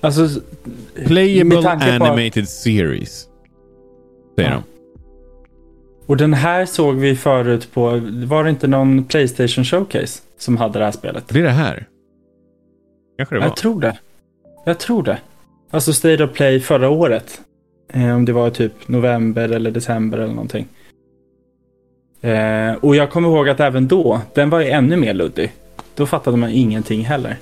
[0.00, 0.40] Alltså,
[1.06, 3.28] Playable tanke på animated series.
[4.36, 4.56] Säger Ja.
[4.56, 4.62] de.
[6.06, 10.78] Och den här såg vi förut på, var det inte någon Playstation Showcase som hade
[10.78, 11.24] det här spelet?
[11.28, 11.86] Det är det här.
[13.16, 13.46] Kanske det var.
[13.46, 13.98] Jag tror det.
[14.66, 15.18] Jag tror det.
[15.70, 17.40] Alltså State of Play förra året.
[17.92, 20.68] Eh, om det var typ november eller december eller någonting.
[22.20, 25.52] Eh, och jag kommer ihåg att även då, den var ju ännu mer luddig.
[25.98, 27.36] Då fattade man ingenting heller.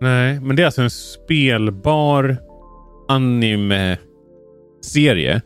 [0.00, 2.36] Nej, men det är alltså en spelbar
[3.08, 5.42] anime-serie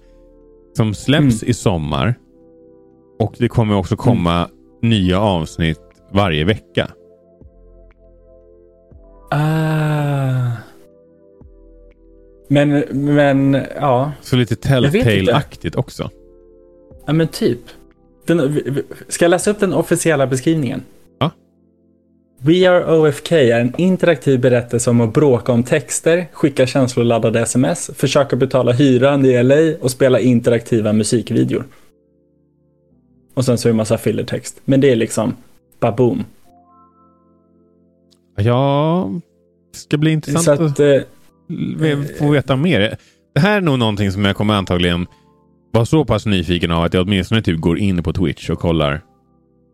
[0.77, 1.51] som släpps Mm.
[1.51, 2.15] i sommar.
[3.19, 4.49] Och det kommer också komma
[4.83, 5.81] nya avsnitt
[6.13, 6.91] varje vecka.
[9.31, 10.51] Ah.
[12.49, 14.13] Men, men, ja.
[14.21, 14.57] Så lite.
[14.57, 16.11] Telltale-aktigt också.
[17.07, 17.61] Ja men typ.
[18.27, 18.59] Den,
[19.09, 20.83] ska jag läsa upp den officiella beskrivningen?
[22.39, 27.91] We Are OFK är en interaktiv berättelse om att bråka om texter, skicka känsloladdade sms,
[27.97, 31.65] försöka betala hyran i LA och spela interaktiva musikvideor.
[33.35, 34.61] Och sen så är det en massa fillertext.
[34.65, 35.37] Men det är liksom
[35.81, 36.25] baboom.
[38.37, 39.11] Ja,
[39.73, 41.01] det ska bli intressant Så att att, eh,
[42.19, 42.97] få veta mer.
[43.35, 45.07] Det här är nog någonting som jag kommer antagligen
[45.73, 49.01] vara så pass nyfiken av att jag åtminstone typ går in på Twitch och kollar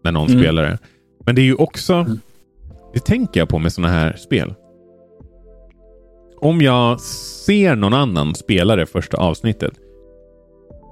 [0.05, 0.41] när någon Mm.
[0.43, 0.79] spelar det.
[1.27, 2.21] Men det är ju också, Mm.
[2.93, 4.55] Det tänker jag på med sådana här spel.
[6.37, 9.73] Om jag ser någon annan spela det första avsnittet,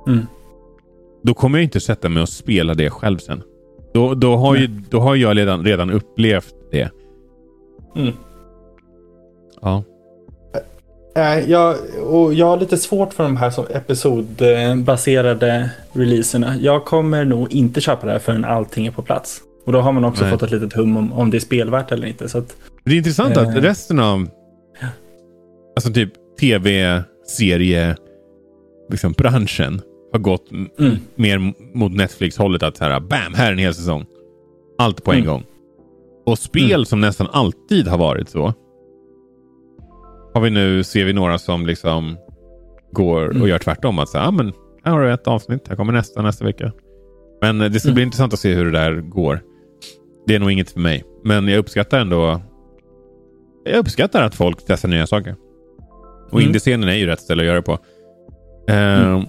[0.07, 0.27] mm.
[1.23, 3.43] då kommer jag inte sätta mig och spela det själv sen.
[3.95, 6.91] Då, då, har, ju, då har jag redan, redan upplevt det.
[7.97, 8.13] Mm.
[9.61, 9.83] Ja.
[11.47, 16.57] Jag, och jag har lite svårt för de här som episodbaserade releaserna.
[16.57, 19.43] Jag kommer nog inte köpa det här förrän allting är på plats.
[19.69, 20.33] Och då har man också Nej.
[20.33, 22.29] fått ett litet hum om, om det är spelvärt eller inte.
[22.29, 23.63] Så att, Det är intressant att Eh.
[23.63, 24.29] resten av
[25.77, 27.97] alltså typ tv-serie
[28.91, 29.81] liksom branschen
[30.13, 30.97] har gått Mm.
[31.15, 32.63] mer mot Netflix-hållet.
[32.63, 34.07] Att så här, bam, här är en hel säsong.
[34.79, 35.29] Allt på en Mm.
[35.29, 35.45] gång.
[36.27, 36.85] Och spel mm.
[36.85, 38.55] som nästan alltid har varit så.
[40.35, 42.17] Har vi nu, ser vi några som liksom
[42.93, 43.49] går och mm.
[43.49, 43.99] gör tvärtom.
[43.99, 44.53] Att säga, ah, men
[44.85, 46.73] här har du ett avsnitt, här kommer nästa nästa vecka.
[47.41, 47.95] Men det ska mm.
[47.95, 49.41] bli intressant att se hur det där går.
[50.29, 51.05] Det är nog inget för mig.
[51.25, 52.41] Men jag uppskattar ändå
[53.65, 55.37] jag uppskattar att folk testar nya saker.
[56.27, 56.47] Och mm.
[56.47, 57.73] indiescenen är ju rätt ställe att göra det på.
[58.71, 59.27] Uh, mm.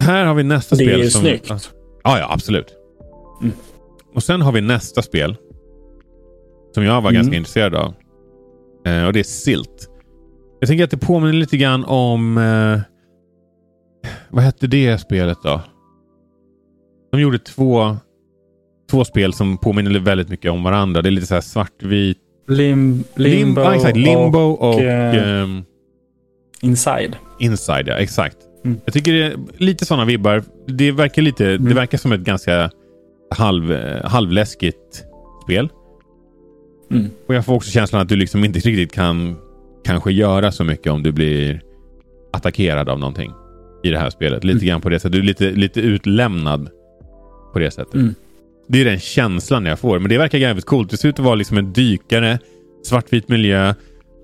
[0.00, 1.00] Här har vi nästa det spel.
[1.00, 1.50] Det är som, snyggt.
[1.50, 1.70] Alltså,
[2.04, 2.74] ja, ja, absolut.
[3.42, 3.52] Mm.
[4.14, 5.36] Och sen har vi nästa spel.
[6.74, 7.38] Som jag var ganska mm.
[7.38, 7.94] intresserad av.
[8.88, 9.88] Uh, och det är Silt.
[10.60, 12.38] Jag tänker att det påminner lite grann om...
[12.38, 12.80] Uh,
[14.30, 15.60] vad hette det spelet då?
[17.12, 17.96] De gjorde två,
[18.90, 21.02] två spel som påminner väldigt mycket om varandra.
[21.02, 22.18] Det är lite så här svartvit.
[22.48, 24.74] Lim, limbo, Lim, exakt, limbo och...
[24.74, 25.64] och um,
[26.62, 27.16] inside.
[27.38, 27.94] Inside, ja.
[27.94, 28.36] Exakt.
[28.64, 28.80] Mm.
[28.84, 30.42] Jag tycker det är lite sådana vibbar.
[30.66, 31.68] Det verkar, lite, mm.
[31.68, 32.70] det verkar som ett ganska
[33.30, 33.74] halv,
[34.04, 35.04] halvläskigt
[35.44, 35.68] spel.
[36.90, 37.10] Mm.
[37.26, 39.36] Och Jag får också känslan att du liksom inte riktigt kan
[39.84, 41.62] kanske göra så mycket om du blir
[42.32, 43.32] attackerad av någonting
[43.82, 44.44] i det här spelet.
[44.44, 44.68] Lite mm.
[44.68, 45.12] grann på det sättet.
[45.12, 46.68] Du är lite, lite utlämnad
[47.52, 47.94] på det sättet.
[47.94, 48.14] Mm.
[48.72, 49.98] Det är den känslan jag får.
[49.98, 50.90] Men det verkar jävligt coolt.
[50.90, 52.38] Det ser ut att vara liksom en dykare,
[52.84, 53.74] svartvit miljö,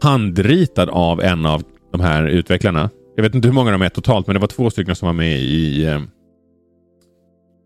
[0.03, 2.91] handritad av en av de här utvecklarna.
[3.17, 5.13] Jag vet inte hur många de är totalt, men det var två stycken som var
[5.13, 6.01] med i, eh,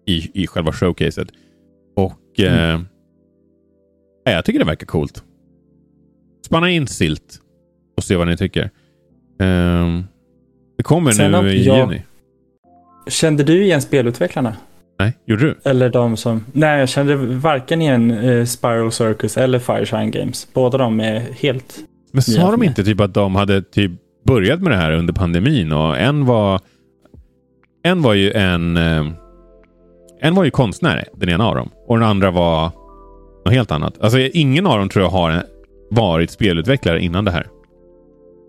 [0.06, 1.28] i, i själva showcaset.
[1.96, 2.86] Och mm.
[4.26, 5.24] eh, jag tycker det verkar coolt.
[6.46, 7.40] Spanna in Silt
[7.96, 8.62] och se vad ni tycker.
[9.40, 10.00] Eh,
[10.76, 11.78] det kommer Sen nu i jag...
[11.78, 12.02] juni.
[13.08, 14.56] Kände du igen spelutvecklarna?
[15.00, 15.70] Nej, gjorde du?
[15.70, 16.44] Eller de som...
[16.52, 20.48] Nej, jag kände varken igen eh, Spiral Circus eller Fireshine Games.
[20.54, 21.78] Båda de är helt...
[22.12, 23.92] Men sa de inte typ att de hade typ
[24.24, 26.60] börjat med det här under pandemin och en var...
[27.82, 28.76] En var ju en...
[28.76, 29.06] Eh,
[30.20, 31.70] en var ju konstnär, den ena av dem.
[31.86, 32.70] Och den andra var
[33.44, 33.94] något helt annat.
[34.00, 35.42] Alltså ingen av dem tror jag har
[35.90, 37.46] varit spelutvecklare innan det här.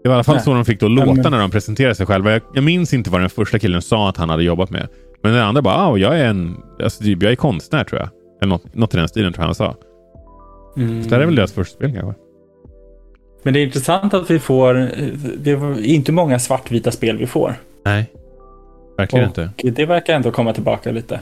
[0.03, 0.43] Det var i alla fall Nej.
[0.43, 2.31] så de fick det att låta när de presenterade sig själva.
[2.31, 4.87] Jag, jag, minns inte vad den första killen sa att han hade jobbat med.
[5.23, 8.09] Men den andra bara, ah, jag är en alltså, typ, jag är konstnär tror jag.
[8.41, 9.75] Eller något, något i den stilen tror jag han sa.
[10.77, 11.03] Mm.
[11.03, 12.13] Så det här är väl deras första spel kanske.
[13.43, 14.73] Men det är intressant att vi får,
[15.37, 17.55] det är inte många svartvita spel vi får.
[17.85, 18.11] Nej,
[18.97, 19.71] verkligen Och inte.
[19.71, 21.19] Det verkar ändå komma tillbaka lite.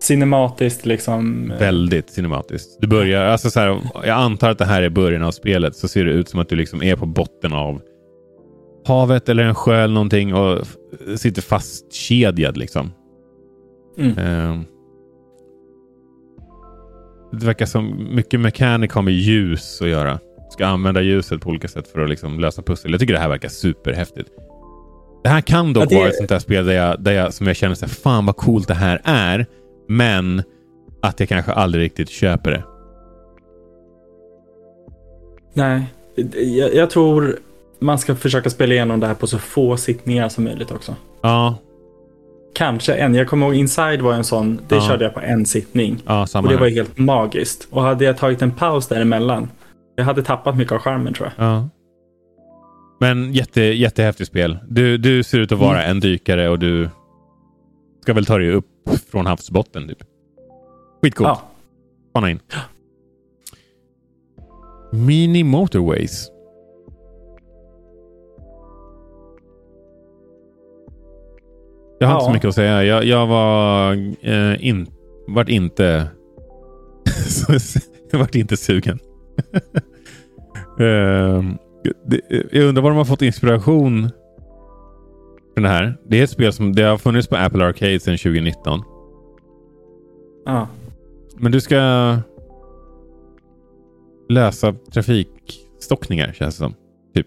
[0.00, 1.52] Cinematiskt liksom.
[1.58, 2.78] Väldigt cinematiskt.
[2.80, 5.76] Du börjar, alltså så här, jag antar att det här är början av spelet.
[5.76, 7.80] Så ser det ut som att du liksom är på botten av
[8.86, 10.66] havet eller en sjö eller någonting och
[11.16, 12.92] sitter fastkedjad liksom.
[13.98, 14.18] Mm.
[14.18, 14.60] Uh,
[17.32, 20.18] det verkar som mycket mekanik har med ljus att göra.
[20.50, 22.90] Ska använda ljuset på olika sätt för att liksom lösa pussel.
[22.90, 24.30] Jag tycker det här verkar superhäftigt.
[25.22, 25.96] Det här kan dock ja, det...
[25.96, 28.36] vara ett sånt här spel där jag, där jag, som jag känner så fan vad
[28.36, 29.46] coolt det här är.
[29.88, 30.42] Men
[31.02, 32.64] att jag kanske aldrig riktigt köper det.
[35.52, 35.86] Nej,
[36.34, 37.38] jag, jag tror
[37.78, 40.96] man ska försöka spela igenom det här på så få sittningar som möjligt också.
[41.22, 41.58] Ja.
[42.54, 43.14] Kanske en.
[43.14, 44.60] Jag kommer ihåg Inside var en sån.
[44.68, 44.80] Det ja.
[44.80, 46.02] körde jag på en sittning.
[46.06, 47.68] Ja, och det var helt magiskt.
[47.70, 49.50] Och hade jag tagit en paus däremellan.
[49.96, 51.46] Jag hade tappat mycket av skärmen tror jag.
[51.46, 51.68] Ja.
[53.00, 54.58] Men jätte, jättehäftigt spel.
[54.68, 55.90] Du, du ser ut att vara mm.
[55.90, 56.90] en dykare och du
[58.02, 58.66] ska väl ta dig upp
[59.10, 59.88] från havsbotten.
[59.88, 59.98] Typ.
[61.02, 61.28] Skitcoolt.
[61.28, 61.42] Ja.
[62.10, 62.40] Spana in.
[64.92, 66.33] Mini Motorways.
[72.04, 72.18] Jag har ja.
[72.18, 72.84] inte så mycket att säga.
[72.84, 74.86] Jag, jag var eh, in,
[75.26, 76.08] vart inte
[78.10, 78.98] jag vart inte sugen.
[80.80, 81.42] uh,
[82.06, 82.20] det,
[82.52, 84.10] jag undrar var de har fått inspiration
[85.54, 85.96] för det här.
[86.08, 88.82] Det är ett spel som det har funnits på Apple Arcade sedan 2019.
[90.46, 90.68] Ja.
[91.36, 91.78] Men du ska
[94.28, 96.74] lösa trafikstockningar känns det som.
[97.14, 97.26] Typ.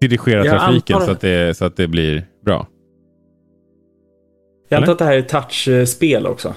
[0.00, 1.06] Dirigera jag trafiken antar...
[1.06, 2.66] så, att det, så att det blir bra.
[4.68, 6.54] Jag antar att det här är ett touchspel också.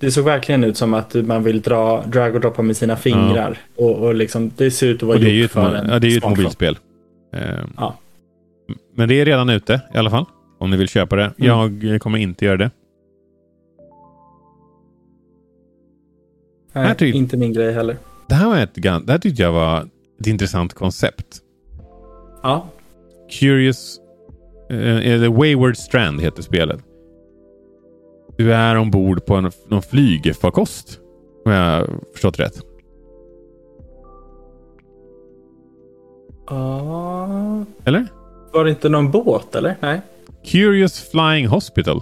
[0.00, 3.58] Det såg verkligen ut som att man vill dra drag och droppa med sina fingrar.
[3.76, 3.84] Ja.
[3.84, 6.16] Och, och liksom, det ser ut att vara gjort för en Ja, det är ju
[6.16, 6.78] ett mobilspel.
[7.32, 7.98] Um, ja.
[8.94, 10.24] Men det är redan ute i alla fall.
[10.58, 11.32] Om ni vill köpa det.
[11.38, 11.80] Mm.
[11.82, 12.70] Jag kommer inte göra det.
[16.72, 17.96] Nej, tyck- inte min grej heller.
[18.28, 19.88] Det här, var ett, det här tyckte jag var
[20.20, 21.38] ett intressant koncept.
[22.42, 22.66] Ja.
[23.40, 23.98] Curious...
[24.72, 26.84] Uh, Wayward Strand heter spelet.
[28.42, 30.98] Du är ombord på en, någon flygfarkost.
[31.44, 32.54] Om jag förstått rätt.
[36.52, 38.06] Uh, eller?
[38.52, 39.76] Var det inte någon båt eller?
[39.80, 40.00] Nej.
[40.46, 42.00] Curious Flying Hospital.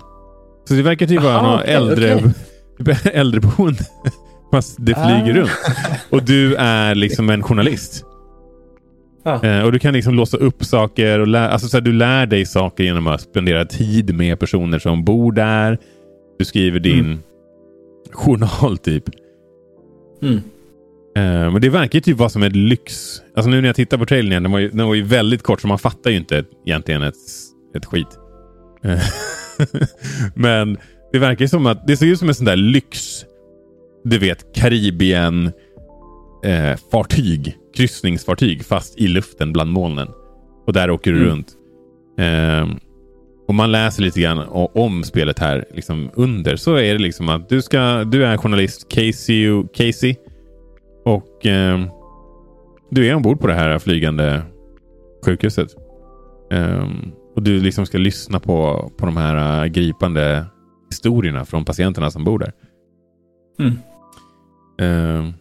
[0.68, 2.14] Så det verkar typ vara något okay, äldre,
[2.80, 2.96] okay.
[3.12, 3.84] äldreboende
[4.52, 5.40] Fast det flyger Ah.
[5.40, 5.50] runt.
[6.10, 8.04] Och du är liksom en journalist.
[9.22, 9.44] Ja.
[9.44, 12.26] Eh, och du kan liksom låsa upp saker och lä- alltså, så här, du lär
[12.26, 15.78] dig saker genom att spendera tid med personer som bor där.
[16.40, 17.18] Du skriver din Mm.
[18.12, 19.04] journal typ.
[20.22, 20.34] Mm.
[21.16, 23.20] Eh, men det verkar ju typ vara som ett lyx.
[23.34, 25.42] Alltså nu när jag tittar på trailern igen, den var ju, den var ju väldigt
[25.42, 27.14] kort så man fattar ju inte egentligen ett,
[27.76, 28.06] ett skit.
[28.84, 29.02] Eh,
[30.34, 30.78] men
[31.12, 33.24] det verkar ju som att det ser ut som en sån där lyx.
[34.04, 35.52] Du vet Karibien
[36.44, 37.56] eh, fartyg.
[37.76, 40.08] Kryssningsfartyg fast i luften bland molnen.
[40.66, 41.30] Och där åker du Mm.
[41.30, 41.48] runt.
[42.18, 42.76] Eh,
[43.50, 44.38] och man läser lite grann
[44.74, 48.88] om spelet här liksom under så är det liksom att du, ska, du är journalist
[48.88, 50.16] Casey, Casey
[51.04, 51.80] och eh,
[52.90, 54.42] du är ombord på det här flygande
[55.24, 55.68] sjukhuset.
[56.52, 60.46] Ehm, och du liksom ska lyssna på, på de här eh, gripande
[60.90, 62.52] historierna från patienterna som bor där.
[63.58, 63.72] Mm.
[64.80, 65.32] Ehm,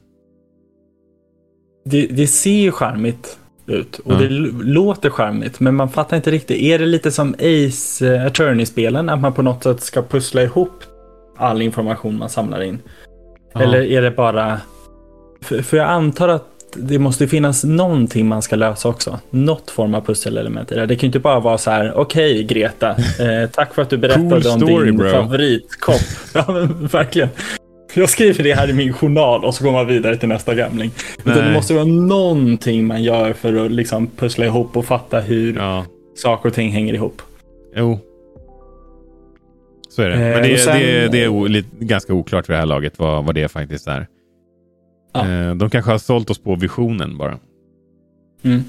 [1.86, 3.40] Det, det ser ju charmigt
[3.70, 4.18] ut och Ja.
[4.18, 4.30] det
[4.64, 6.62] låter charmigt men man fattar inte riktigt.
[6.62, 9.10] Är det lite som Ace eh, Attorney-spelen?
[9.10, 10.84] Att man på något sätt ska pussla ihop
[11.38, 12.80] all information man samlar in?
[13.54, 13.62] Ja.
[13.62, 14.62] Eller är det bara...
[15.42, 19.20] För, för jag antar att det måste finnas någonting man ska lösa också.
[19.30, 20.86] Något form av pusselelement i det.
[20.86, 23.98] Det kan ju inte bara vara så här, okej Greta, eh, tack för att du
[23.98, 26.02] berättade Cool om story, din bro." favoritkopp.
[26.34, 27.30] ja, men verkligen.
[27.94, 30.92] Jag skriver det här i min journal och så går man vidare till nästa gamling.
[31.20, 35.56] Utan det måste vara någonting man gör för att liksom pussla ihop och fatta hur
[35.56, 37.22] ja, saker och ting hänger ihop.
[37.76, 38.00] jo.
[39.90, 40.16] Så är det.
[40.16, 42.66] Eh, Men det, och sen- det, det är o, lite, ganska oklart för det här
[42.66, 44.08] laget vad, vad det faktiskt är.
[45.14, 45.28] Ja.
[45.30, 47.40] Eh, de kanske har sålt oss på visionen bara.
[48.44, 48.64] Mm.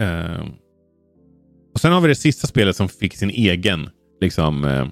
[0.00, 0.40] Eh,
[1.74, 3.88] och sen har vi det sista spelet som fick sin egen
[4.20, 4.86] liksom eh,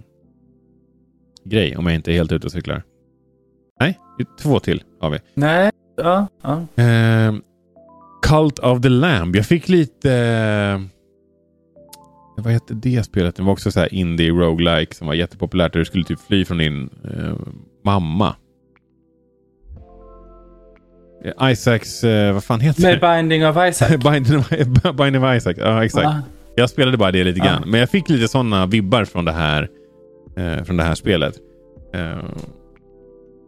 [1.44, 1.76] grej.
[1.76, 2.82] Om jag inte är helt ute och cyklar.
[3.80, 3.98] Nej,
[4.42, 5.18] två till har vi.
[5.34, 6.82] Nej, ja, ja.
[6.82, 7.34] Eh,
[8.22, 9.36] Cult of the Lamb.
[9.36, 10.12] Jag fick lite...
[10.12, 10.80] Eh,
[12.44, 13.36] vad hette det spelet?
[13.36, 15.72] Det var också så här indie roguelike som var jättepopulärt.
[15.72, 17.34] Där du skulle typ fly från din eh,
[17.84, 18.36] mamma.
[21.24, 22.04] Eh, Isaacs...
[22.04, 23.16] Eh, vad fan heter Med det?
[23.16, 23.96] Binding of Isaac.
[24.12, 24.50] Binding of,
[24.96, 25.54] Binding of Isaac.
[25.58, 26.04] Ja, exakt.
[26.04, 26.22] Ja.
[26.56, 27.62] Jag spelade bara det lite grann.
[27.66, 29.68] Men jag fick lite sådana vibbar från det här,
[30.36, 31.34] eh, från det här spelet.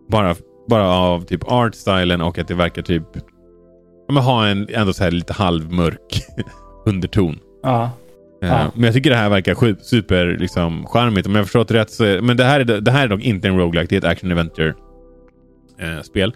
[0.09, 0.35] Bara,
[0.69, 3.03] bara av typ artstylen och att det verkar typ
[4.09, 6.23] ja, ha en ändå så här lite halvmörk
[6.87, 7.39] underton.
[7.63, 7.83] Ja.
[8.43, 8.71] Eh, Ja.
[8.75, 11.27] Men jag tycker det här verkar super liksom, charmigt.
[11.27, 13.49] Om jag förstått rätt så är, Men det här, är, det här är dock inte
[13.49, 13.87] en roguelike.
[13.89, 14.75] Det är ett action adventure
[15.81, 16.35] eh, spel.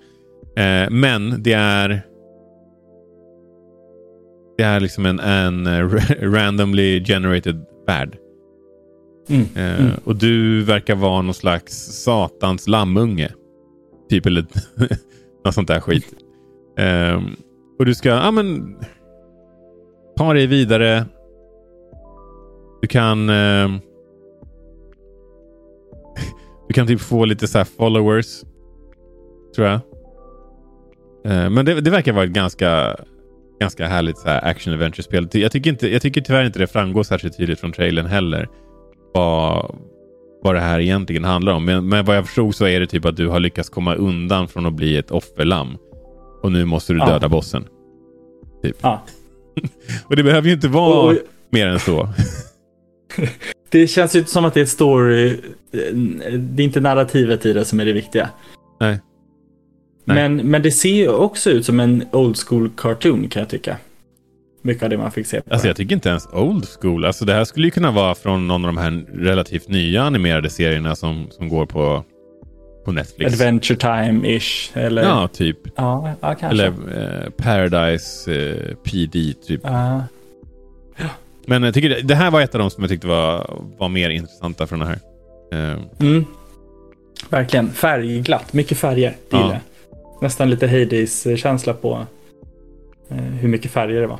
[0.56, 2.02] Eh, men det är
[4.56, 5.88] det är liksom en, en eh,
[6.20, 8.16] randomly generated värld.
[9.28, 9.46] Mm.
[9.56, 9.92] Eh, Mm.
[10.04, 13.30] Och du verkar vara någon slags satans lammunge.
[14.12, 14.46] Typ eller
[15.44, 16.06] något sånt där skit.
[16.78, 17.36] Um,
[17.78, 18.76] och du ska, ja men
[20.16, 21.04] ta dig vidare.
[22.80, 23.80] Du kan Um,
[26.68, 28.44] Du kan typ få lite så här followers.
[29.54, 29.80] Tror jag.
[31.26, 32.96] Uh, men det, det verkar vara ett ganska
[33.60, 35.28] ganska härligt så här action adventure-spel.
[35.32, 38.48] Jag tycker, inte, jag tycker tyvärr inte det framgår särskilt tydligt från trailern heller.
[39.14, 39.76] Vad,
[40.42, 41.64] vad det här egentligen handlar om.
[41.64, 44.48] Men, men vad jag förstod så är det typ att du har lyckats komma undan
[44.48, 45.76] från att bli ett offerlamm.
[46.42, 47.06] Och nu måste du Ja.
[47.06, 47.64] döda bossen.
[48.62, 48.76] Typ.
[48.80, 49.02] Ja.
[50.04, 51.18] Och det behöver ju inte vara Och-
[51.50, 52.08] mer än så.
[53.70, 55.36] Det känns ju inte som att det är story.
[56.40, 58.28] Det är inte narrativet i det som är det viktiga.
[58.80, 59.00] Nej.
[60.04, 60.16] Nej.
[60.28, 63.76] Men, men det ser ju också ut som en old school cartoon kan jag tycka.
[64.62, 65.40] Mycket av det man fick se.
[65.40, 67.04] På Alltså jag tycker inte ens old school.
[67.04, 70.50] Alltså det här skulle ju kunna vara från någon av de här relativt nya animerade
[70.50, 72.04] serierna som, som går på,
[72.84, 73.32] på Netflix.
[73.32, 74.70] Adventure Time-ish.
[74.78, 75.58] Eller, Ja, typ.
[75.76, 76.46] ja, ja kanske.
[76.46, 76.66] Eller
[77.24, 79.60] eh, Paradise eh, PD, typ.
[79.64, 80.00] Ja.
[81.46, 83.88] Men jag tycker det, det här var ett av de som jag tyckte var, var
[83.88, 84.98] mer intressanta från det här.
[85.52, 86.24] Eh, Mm.
[87.30, 87.70] Verkligen.
[87.70, 88.52] Färgglatt.
[88.52, 89.10] Mycket färger.
[89.30, 89.56] Det Ja.
[90.22, 92.06] Nästan lite Hades-känsla på
[93.10, 94.18] eh, hur mycket färger det var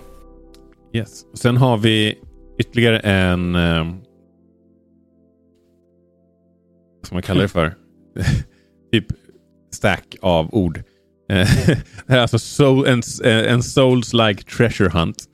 [0.93, 1.25] yes.
[1.35, 2.19] Sen har vi
[2.59, 3.55] ytterligare en...
[3.55, 3.85] Eh,
[6.99, 7.75] vad ska man kalla det för?
[8.93, 9.07] typ
[9.73, 10.79] stack av ord.
[11.29, 15.25] Eh, det här är alltså soul, en, eh, en Souls-like treasure hunt.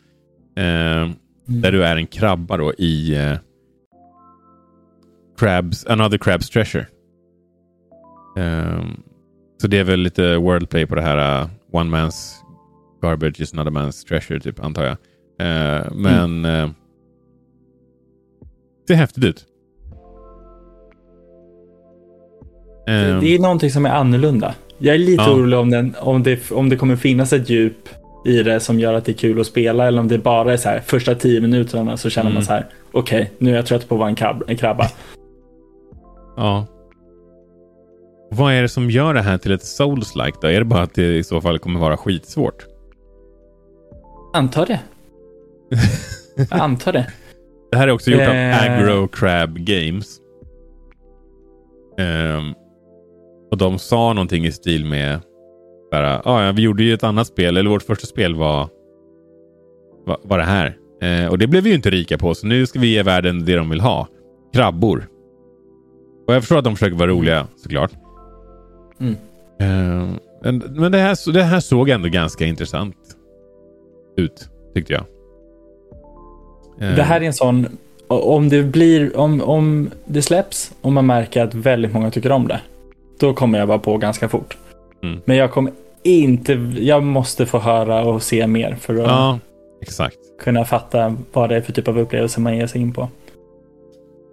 [0.57, 1.11] Eh,
[1.45, 3.37] Där du är en krabba då i eh,
[5.39, 6.87] Crabs, Another Crabs Treasure.
[8.37, 8.85] Eh,
[9.61, 12.35] så det är väl lite wordplay på det här uh, One Man's
[13.03, 14.97] Garbage is another man's treasure, typ, antar jag.
[15.39, 16.69] Eh, men eh,
[18.87, 19.45] det ser häftigt ut.
[22.87, 24.55] Det, Ehm, det är någonting som är annorlunda.
[24.79, 25.33] Jag är lite Ja.
[25.35, 27.89] orolig om, den, om, det, om det kommer finnas ett djup
[28.25, 30.57] i det som gör att det är kul att spela eller om det bara är
[30.57, 32.35] så här första tio minuterna så känner Mm.
[32.35, 34.87] man så här okej, nu är jag trött på att vara en, krab, en krabba.
[36.37, 36.67] Ja.
[38.31, 40.49] Vad är det som gör det här till ett Souls-like då?
[40.49, 42.67] Är det bara att det i så fall kommer vara skitsvårt?
[44.35, 44.81] Antar det.
[46.51, 47.13] Jag antar det.
[47.71, 48.63] Det här är också gjort av Eh.
[48.63, 50.19] Agro Crab Games.
[51.99, 52.55] Ehm,
[53.51, 55.21] och de sa någonting i stil med
[55.91, 58.69] bara, ah, ja, vi gjorde ju ett annat spel, eller vårt första spel var,
[60.07, 60.77] var, var det här.
[61.03, 63.45] Eh, och det blev vi ju inte rika på, så nu ska vi ge världen
[63.45, 64.09] det de vill ha.
[64.55, 65.09] Krabbor.
[66.27, 67.91] Och jag förstår att de försöker vara roliga såklart.
[69.01, 69.17] Mm.
[69.61, 72.97] Ehm, men men det, här, det här såg ändå ganska intressant
[74.17, 75.05] ut, tyckte jag.
[76.81, 77.67] Ehm, Det här är en sån,
[78.09, 82.49] om det blir, om, om det släpps och man märker att väldigt många tycker om
[82.49, 82.61] det,
[83.21, 84.57] då kommer jag vara på ganska fort.
[85.03, 85.21] Mm.
[85.25, 85.73] Men jag kommer
[86.03, 89.39] inte, jag måste få höra och se mer för att
[89.99, 90.11] Ja,
[90.41, 93.09] kunna fatta vad det är för typ av upplevelse man ger sig in på.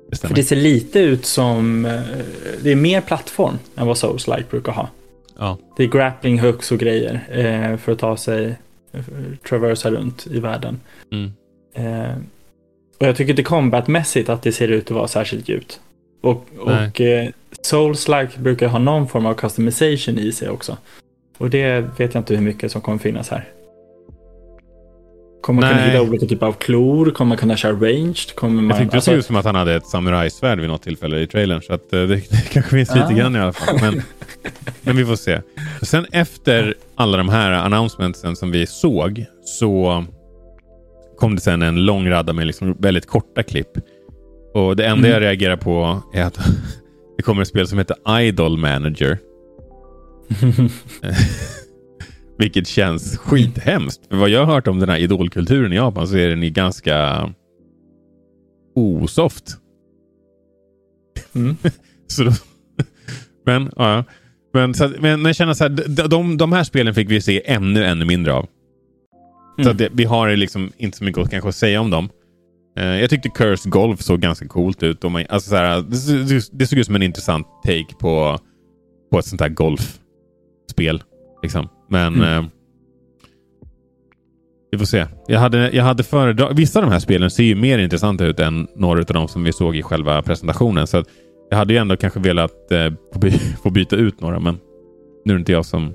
[0.09, 0.27] Det.
[0.27, 2.01] För det ser lite ut som, eh,
[2.63, 4.89] det är mer plattform än vad Souls-like brukar ha.
[5.39, 5.57] Ja.
[5.77, 8.55] Det är grappling hooks och grejer eh, för att ta sig,
[8.91, 9.01] eh,
[9.49, 10.79] traversa runt i världen.
[11.11, 11.31] Mm.
[11.73, 12.15] Eh,
[12.99, 15.79] och jag tycker inte combatmässigt att det ser ut att vara särskilt djupt.
[16.23, 16.87] Och, Nej.
[16.89, 17.29] och eh,
[17.61, 20.77] Souls-like brukar ha någon form av customization i sig också.
[21.37, 23.49] Och det vet jag inte hur mycket som kommer finnas här.
[25.41, 25.91] Kommer man kunna Nej.
[25.91, 27.11] hitta olika typer av klor?
[27.11, 28.35] Kommer man kunna köra ranged?
[28.35, 30.69] Kommer man, Jag tyckte det alltså- såg ut som att han hade ett samurajsvärd vid
[30.69, 31.61] något tillfälle i trailern.
[31.61, 33.11] Så att, eh, det, det kanske finns lite Ah.
[33.11, 33.77] grann i alla fall.
[33.81, 34.01] Men,
[34.81, 35.41] men vi får se.
[35.81, 40.05] Sen efter alla de här announcementsen som vi såg så
[41.17, 43.69] kom det sen en lång radda med liksom väldigt korta klipp.
[44.53, 45.11] Och det enda Mm.
[45.11, 46.39] jag reagerar på är att
[47.17, 49.17] det kommer ett spel som heter Idol Manager.
[52.37, 54.07] Vilket känns skithemskt.
[54.09, 56.49] För vad jag har hört om den här idolkulturen i Japan så är den ju
[56.49, 57.29] ganska
[58.75, 59.57] osoft.
[61.35, 61.57] Mm.
[62.07, 62.31] Så då,
[63.45, 64.03] men, ja.
[64.53, 67.21] Men, så, att- men jag känner så här, de, de, de här spelen fick vi
[67.21, 68.47] se ännu, ännu mindre av.
[69.55, 69.71] Så Mm.
[69.71, 72.09] att det, vi har liksom inte så mycket att kanske säga om dem.
[72.77, 75.03] Eh, jag tyckte Curse Golf såg ganska coolt ut.
[75.03, 75.81] Och man, alltså så här,
[76.27, 78.39] det, det, såg ut som en intressant take på,
[79.11, 81.03] på ett sånt här golfspel.
[81.43, 81.69] Liksom.
[81.89, 82.37] Men Mm.
[82.43, 82.49] eh,
[84.71, 85.05] vi får se.
[85.27, 86.53] Jag hade, jag hade föredrag...
[86.55, 89.43] Vissa av de här spelen ser ju mer intressanta ut än några av de som
[89.43, 90.87] vi såg i själva presentationen.
[90.87, 91.03] Så
[91.49, 93.31] jag hade ju ändå kanske velat eh, få, by
[93.63, 94.57] få byta ut några, men
[95.25, 95.93] nu är det inte jag som...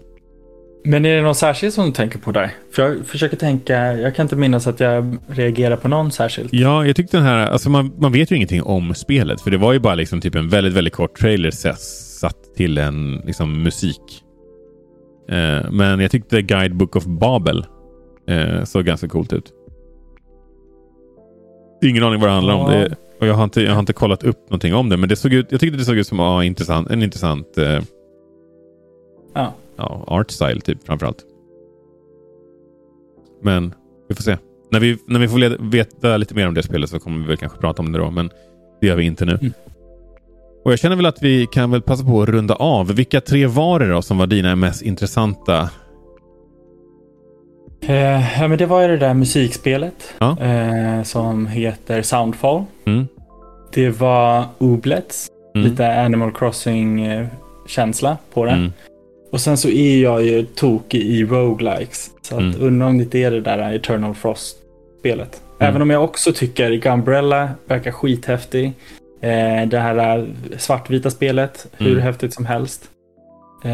[0.84, 2.50] Men är det någon särskild som du tänker på där?
[2.72, 6.52] För jag försöker tänka, jag kan inte minnas att jag reagerar på någon särskilt.
[6.52, 7.46] Ja, jag tyckte den här...
[7.46, 10.34] Alltså man, man vet ju ingenting om spelet, för det var ju bara liksom typ
[10.34, 14.22] en väldigt, väldigt kort trailer satt till en liksom, musik.
[15.28, 17.66] Eh, men jag tyckte Guidebook of Babel
[18.28, 19.52] eh, såg ganska coolt ut.
[21.82, 22.72] Ingen aning vad det handlar om.
[22.72, 22.78] Ja.
[22.78, 25.16] Det, och jag har, inte, jag har inte kollat upp någonting om det, men det
[25.16, 27.80] såg ut, jag tyckte det såg ut som ja, intressant, en intressant eh,
[29.34, 29.54] Ja.
[29.80, 31.24] Ja, art style typ framförallt.
[33.42, 33.74] Men
[34.08, 34.36] vi får se.
[34.72, 37.26] När vi, när vi får leda, veta lite mer om det spelet så kommer vi
[37.26, 38.30] väl kanske prata om det då, men
[38.80, 39.32] det gör vi inte nu.
[39.40, 39.52] Mm.
[40.64, 42.92] Och Jag känner väl att vi kan väl passa på att runda av.
[42.92, 45.70] Vilka tre var det då som var dina mest intressanta?
[47.82, 50.38] Eh, ja, men det var ju det där musikspelet Ja.
[50.40, 52.64] eh, som heter Soundfall.
[52.84, 53.06] Mm.
[53.72, 55.70] Det var Oblets, Mm.
[55.70, 58.70] lite Animal Crossing-känsla på det.
[59.30, 59.34] Mm.
[59.34, 62.10] Och sen så är jag ju tokig i roguelikes.
[62.22, 62.56] Så att Mm.
[62.60, 65.42] undrar om det inte är det där Eternal Frost-spelet.
[65.60, 65.70] Mm.
[65.70, 68.66] Även om jag också tycker Gumbrella verkar skithäftig.
[69.22, 70.24] Eh, det här eh,
[70.58, 72.02] svartvita spelet, hur Mm.
[72.02, 72.84] häftigt som helst.
[73.64, 73.70] Eh,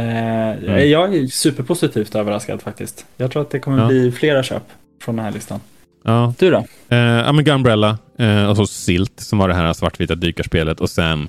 [0.84, 3.06] Jag är superpositivt överraskad faktiskt.
[3.16, 3.88] Jag tror att det kommer Ja.
[3.88, 4.62] bli flera köp
[5.02, 5.60] från den här listan.
[6.04, 6.64] Ja, Du då?
[6.88, 10.90] eh, ja men Gunbrella eh, och så Silt som var det här svartvita dykarspelet och
[10.90, 11.28] sen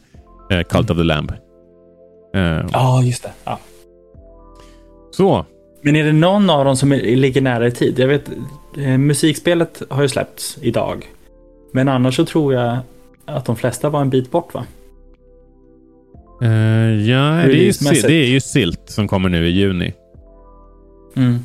[0.51, 1.31] eh, Cult of the Lamb.
[2.35, 3.31] Eh, Ja, just det.
[3.43, 3.59] Ja.
[5.17, 5.45] Så,
[5.81, 7.99] Men är det någon av dem som ligger nära i tid?
[7.99, 8.29] Jag vet,
[8.77, 11.11] eh, musikspelet har ju släppts idag.
[11.71, 12.77] Men annars så tror jag
[13.25, 14.65] att de flesta var en bit bort va?
[16.41, 16.49] eh,
[17.09, 19.93] ja, det är, ju, det är ju Silt som kommer nu i juni.
[21.15, 21.39] Mm.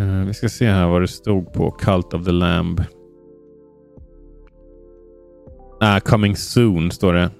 [0.00, 2.84] Eh, vi ska se här vad det stod på Cult of the Lamb.
[5.80, 7.30] Ah, coming soon står det.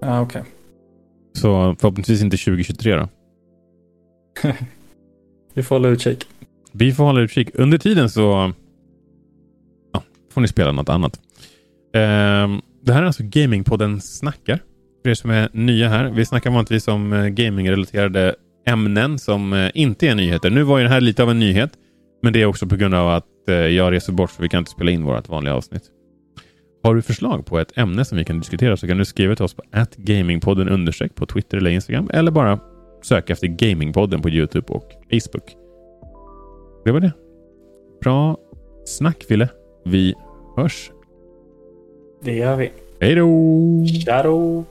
[0.00, 0.42] Ja, okej.
[1.32, 3.08] Så förhoppningsvis inte 2023 då.
[5.54, 6.26] Vi får hålla utkik.
[6.72, 7.48] Vi får hålla utkik.
[7.54, 8.52] Under tiden så
[9.92, 10.02] ja,
[10.32, 11.20] får ni spela något annat.
[11.94, 14.60] Ehm, det här är alltså Gamingpodden Snackar.
[15.02, 16.10] För er som är nya här.
[16.10, 18.34] Vi snackar vanligtvis om eh, gamingrelaterade
[18.66, 20.50] ämnen som eh, inte är nyheter.
[20.50, 21.72] Nu var ju det här lite av en nyhet.
[22.22, 24.58] Men det är också på grund av att eh, jag reser bort så vi kan
[24.58, 25.82] inte spela in vårt vanliga avsnitt.
[26.82, 29.44] Har du förslag på ett ämne som vi kan diskutera så kan du skriva till
[29.44, 29.62] oss på
[29.96, 32.58] gamingpodden understreck på Twitter eller Instagram eller bara
[33.02, 35.56] söka efter Gamingpodden på Youtube och Facebook.
[36.84, 37.12] Det var det.
[38.00, 38.36] Bra
[38.84, 39.48] snack Fille.
[39.84, 40.14] Vi
[40.56, 40.90] hörs.
[42.20, 42.70] Det gör vi.
[43.00, 43.86] Hej då!
[43.86, 44.64] Tja då!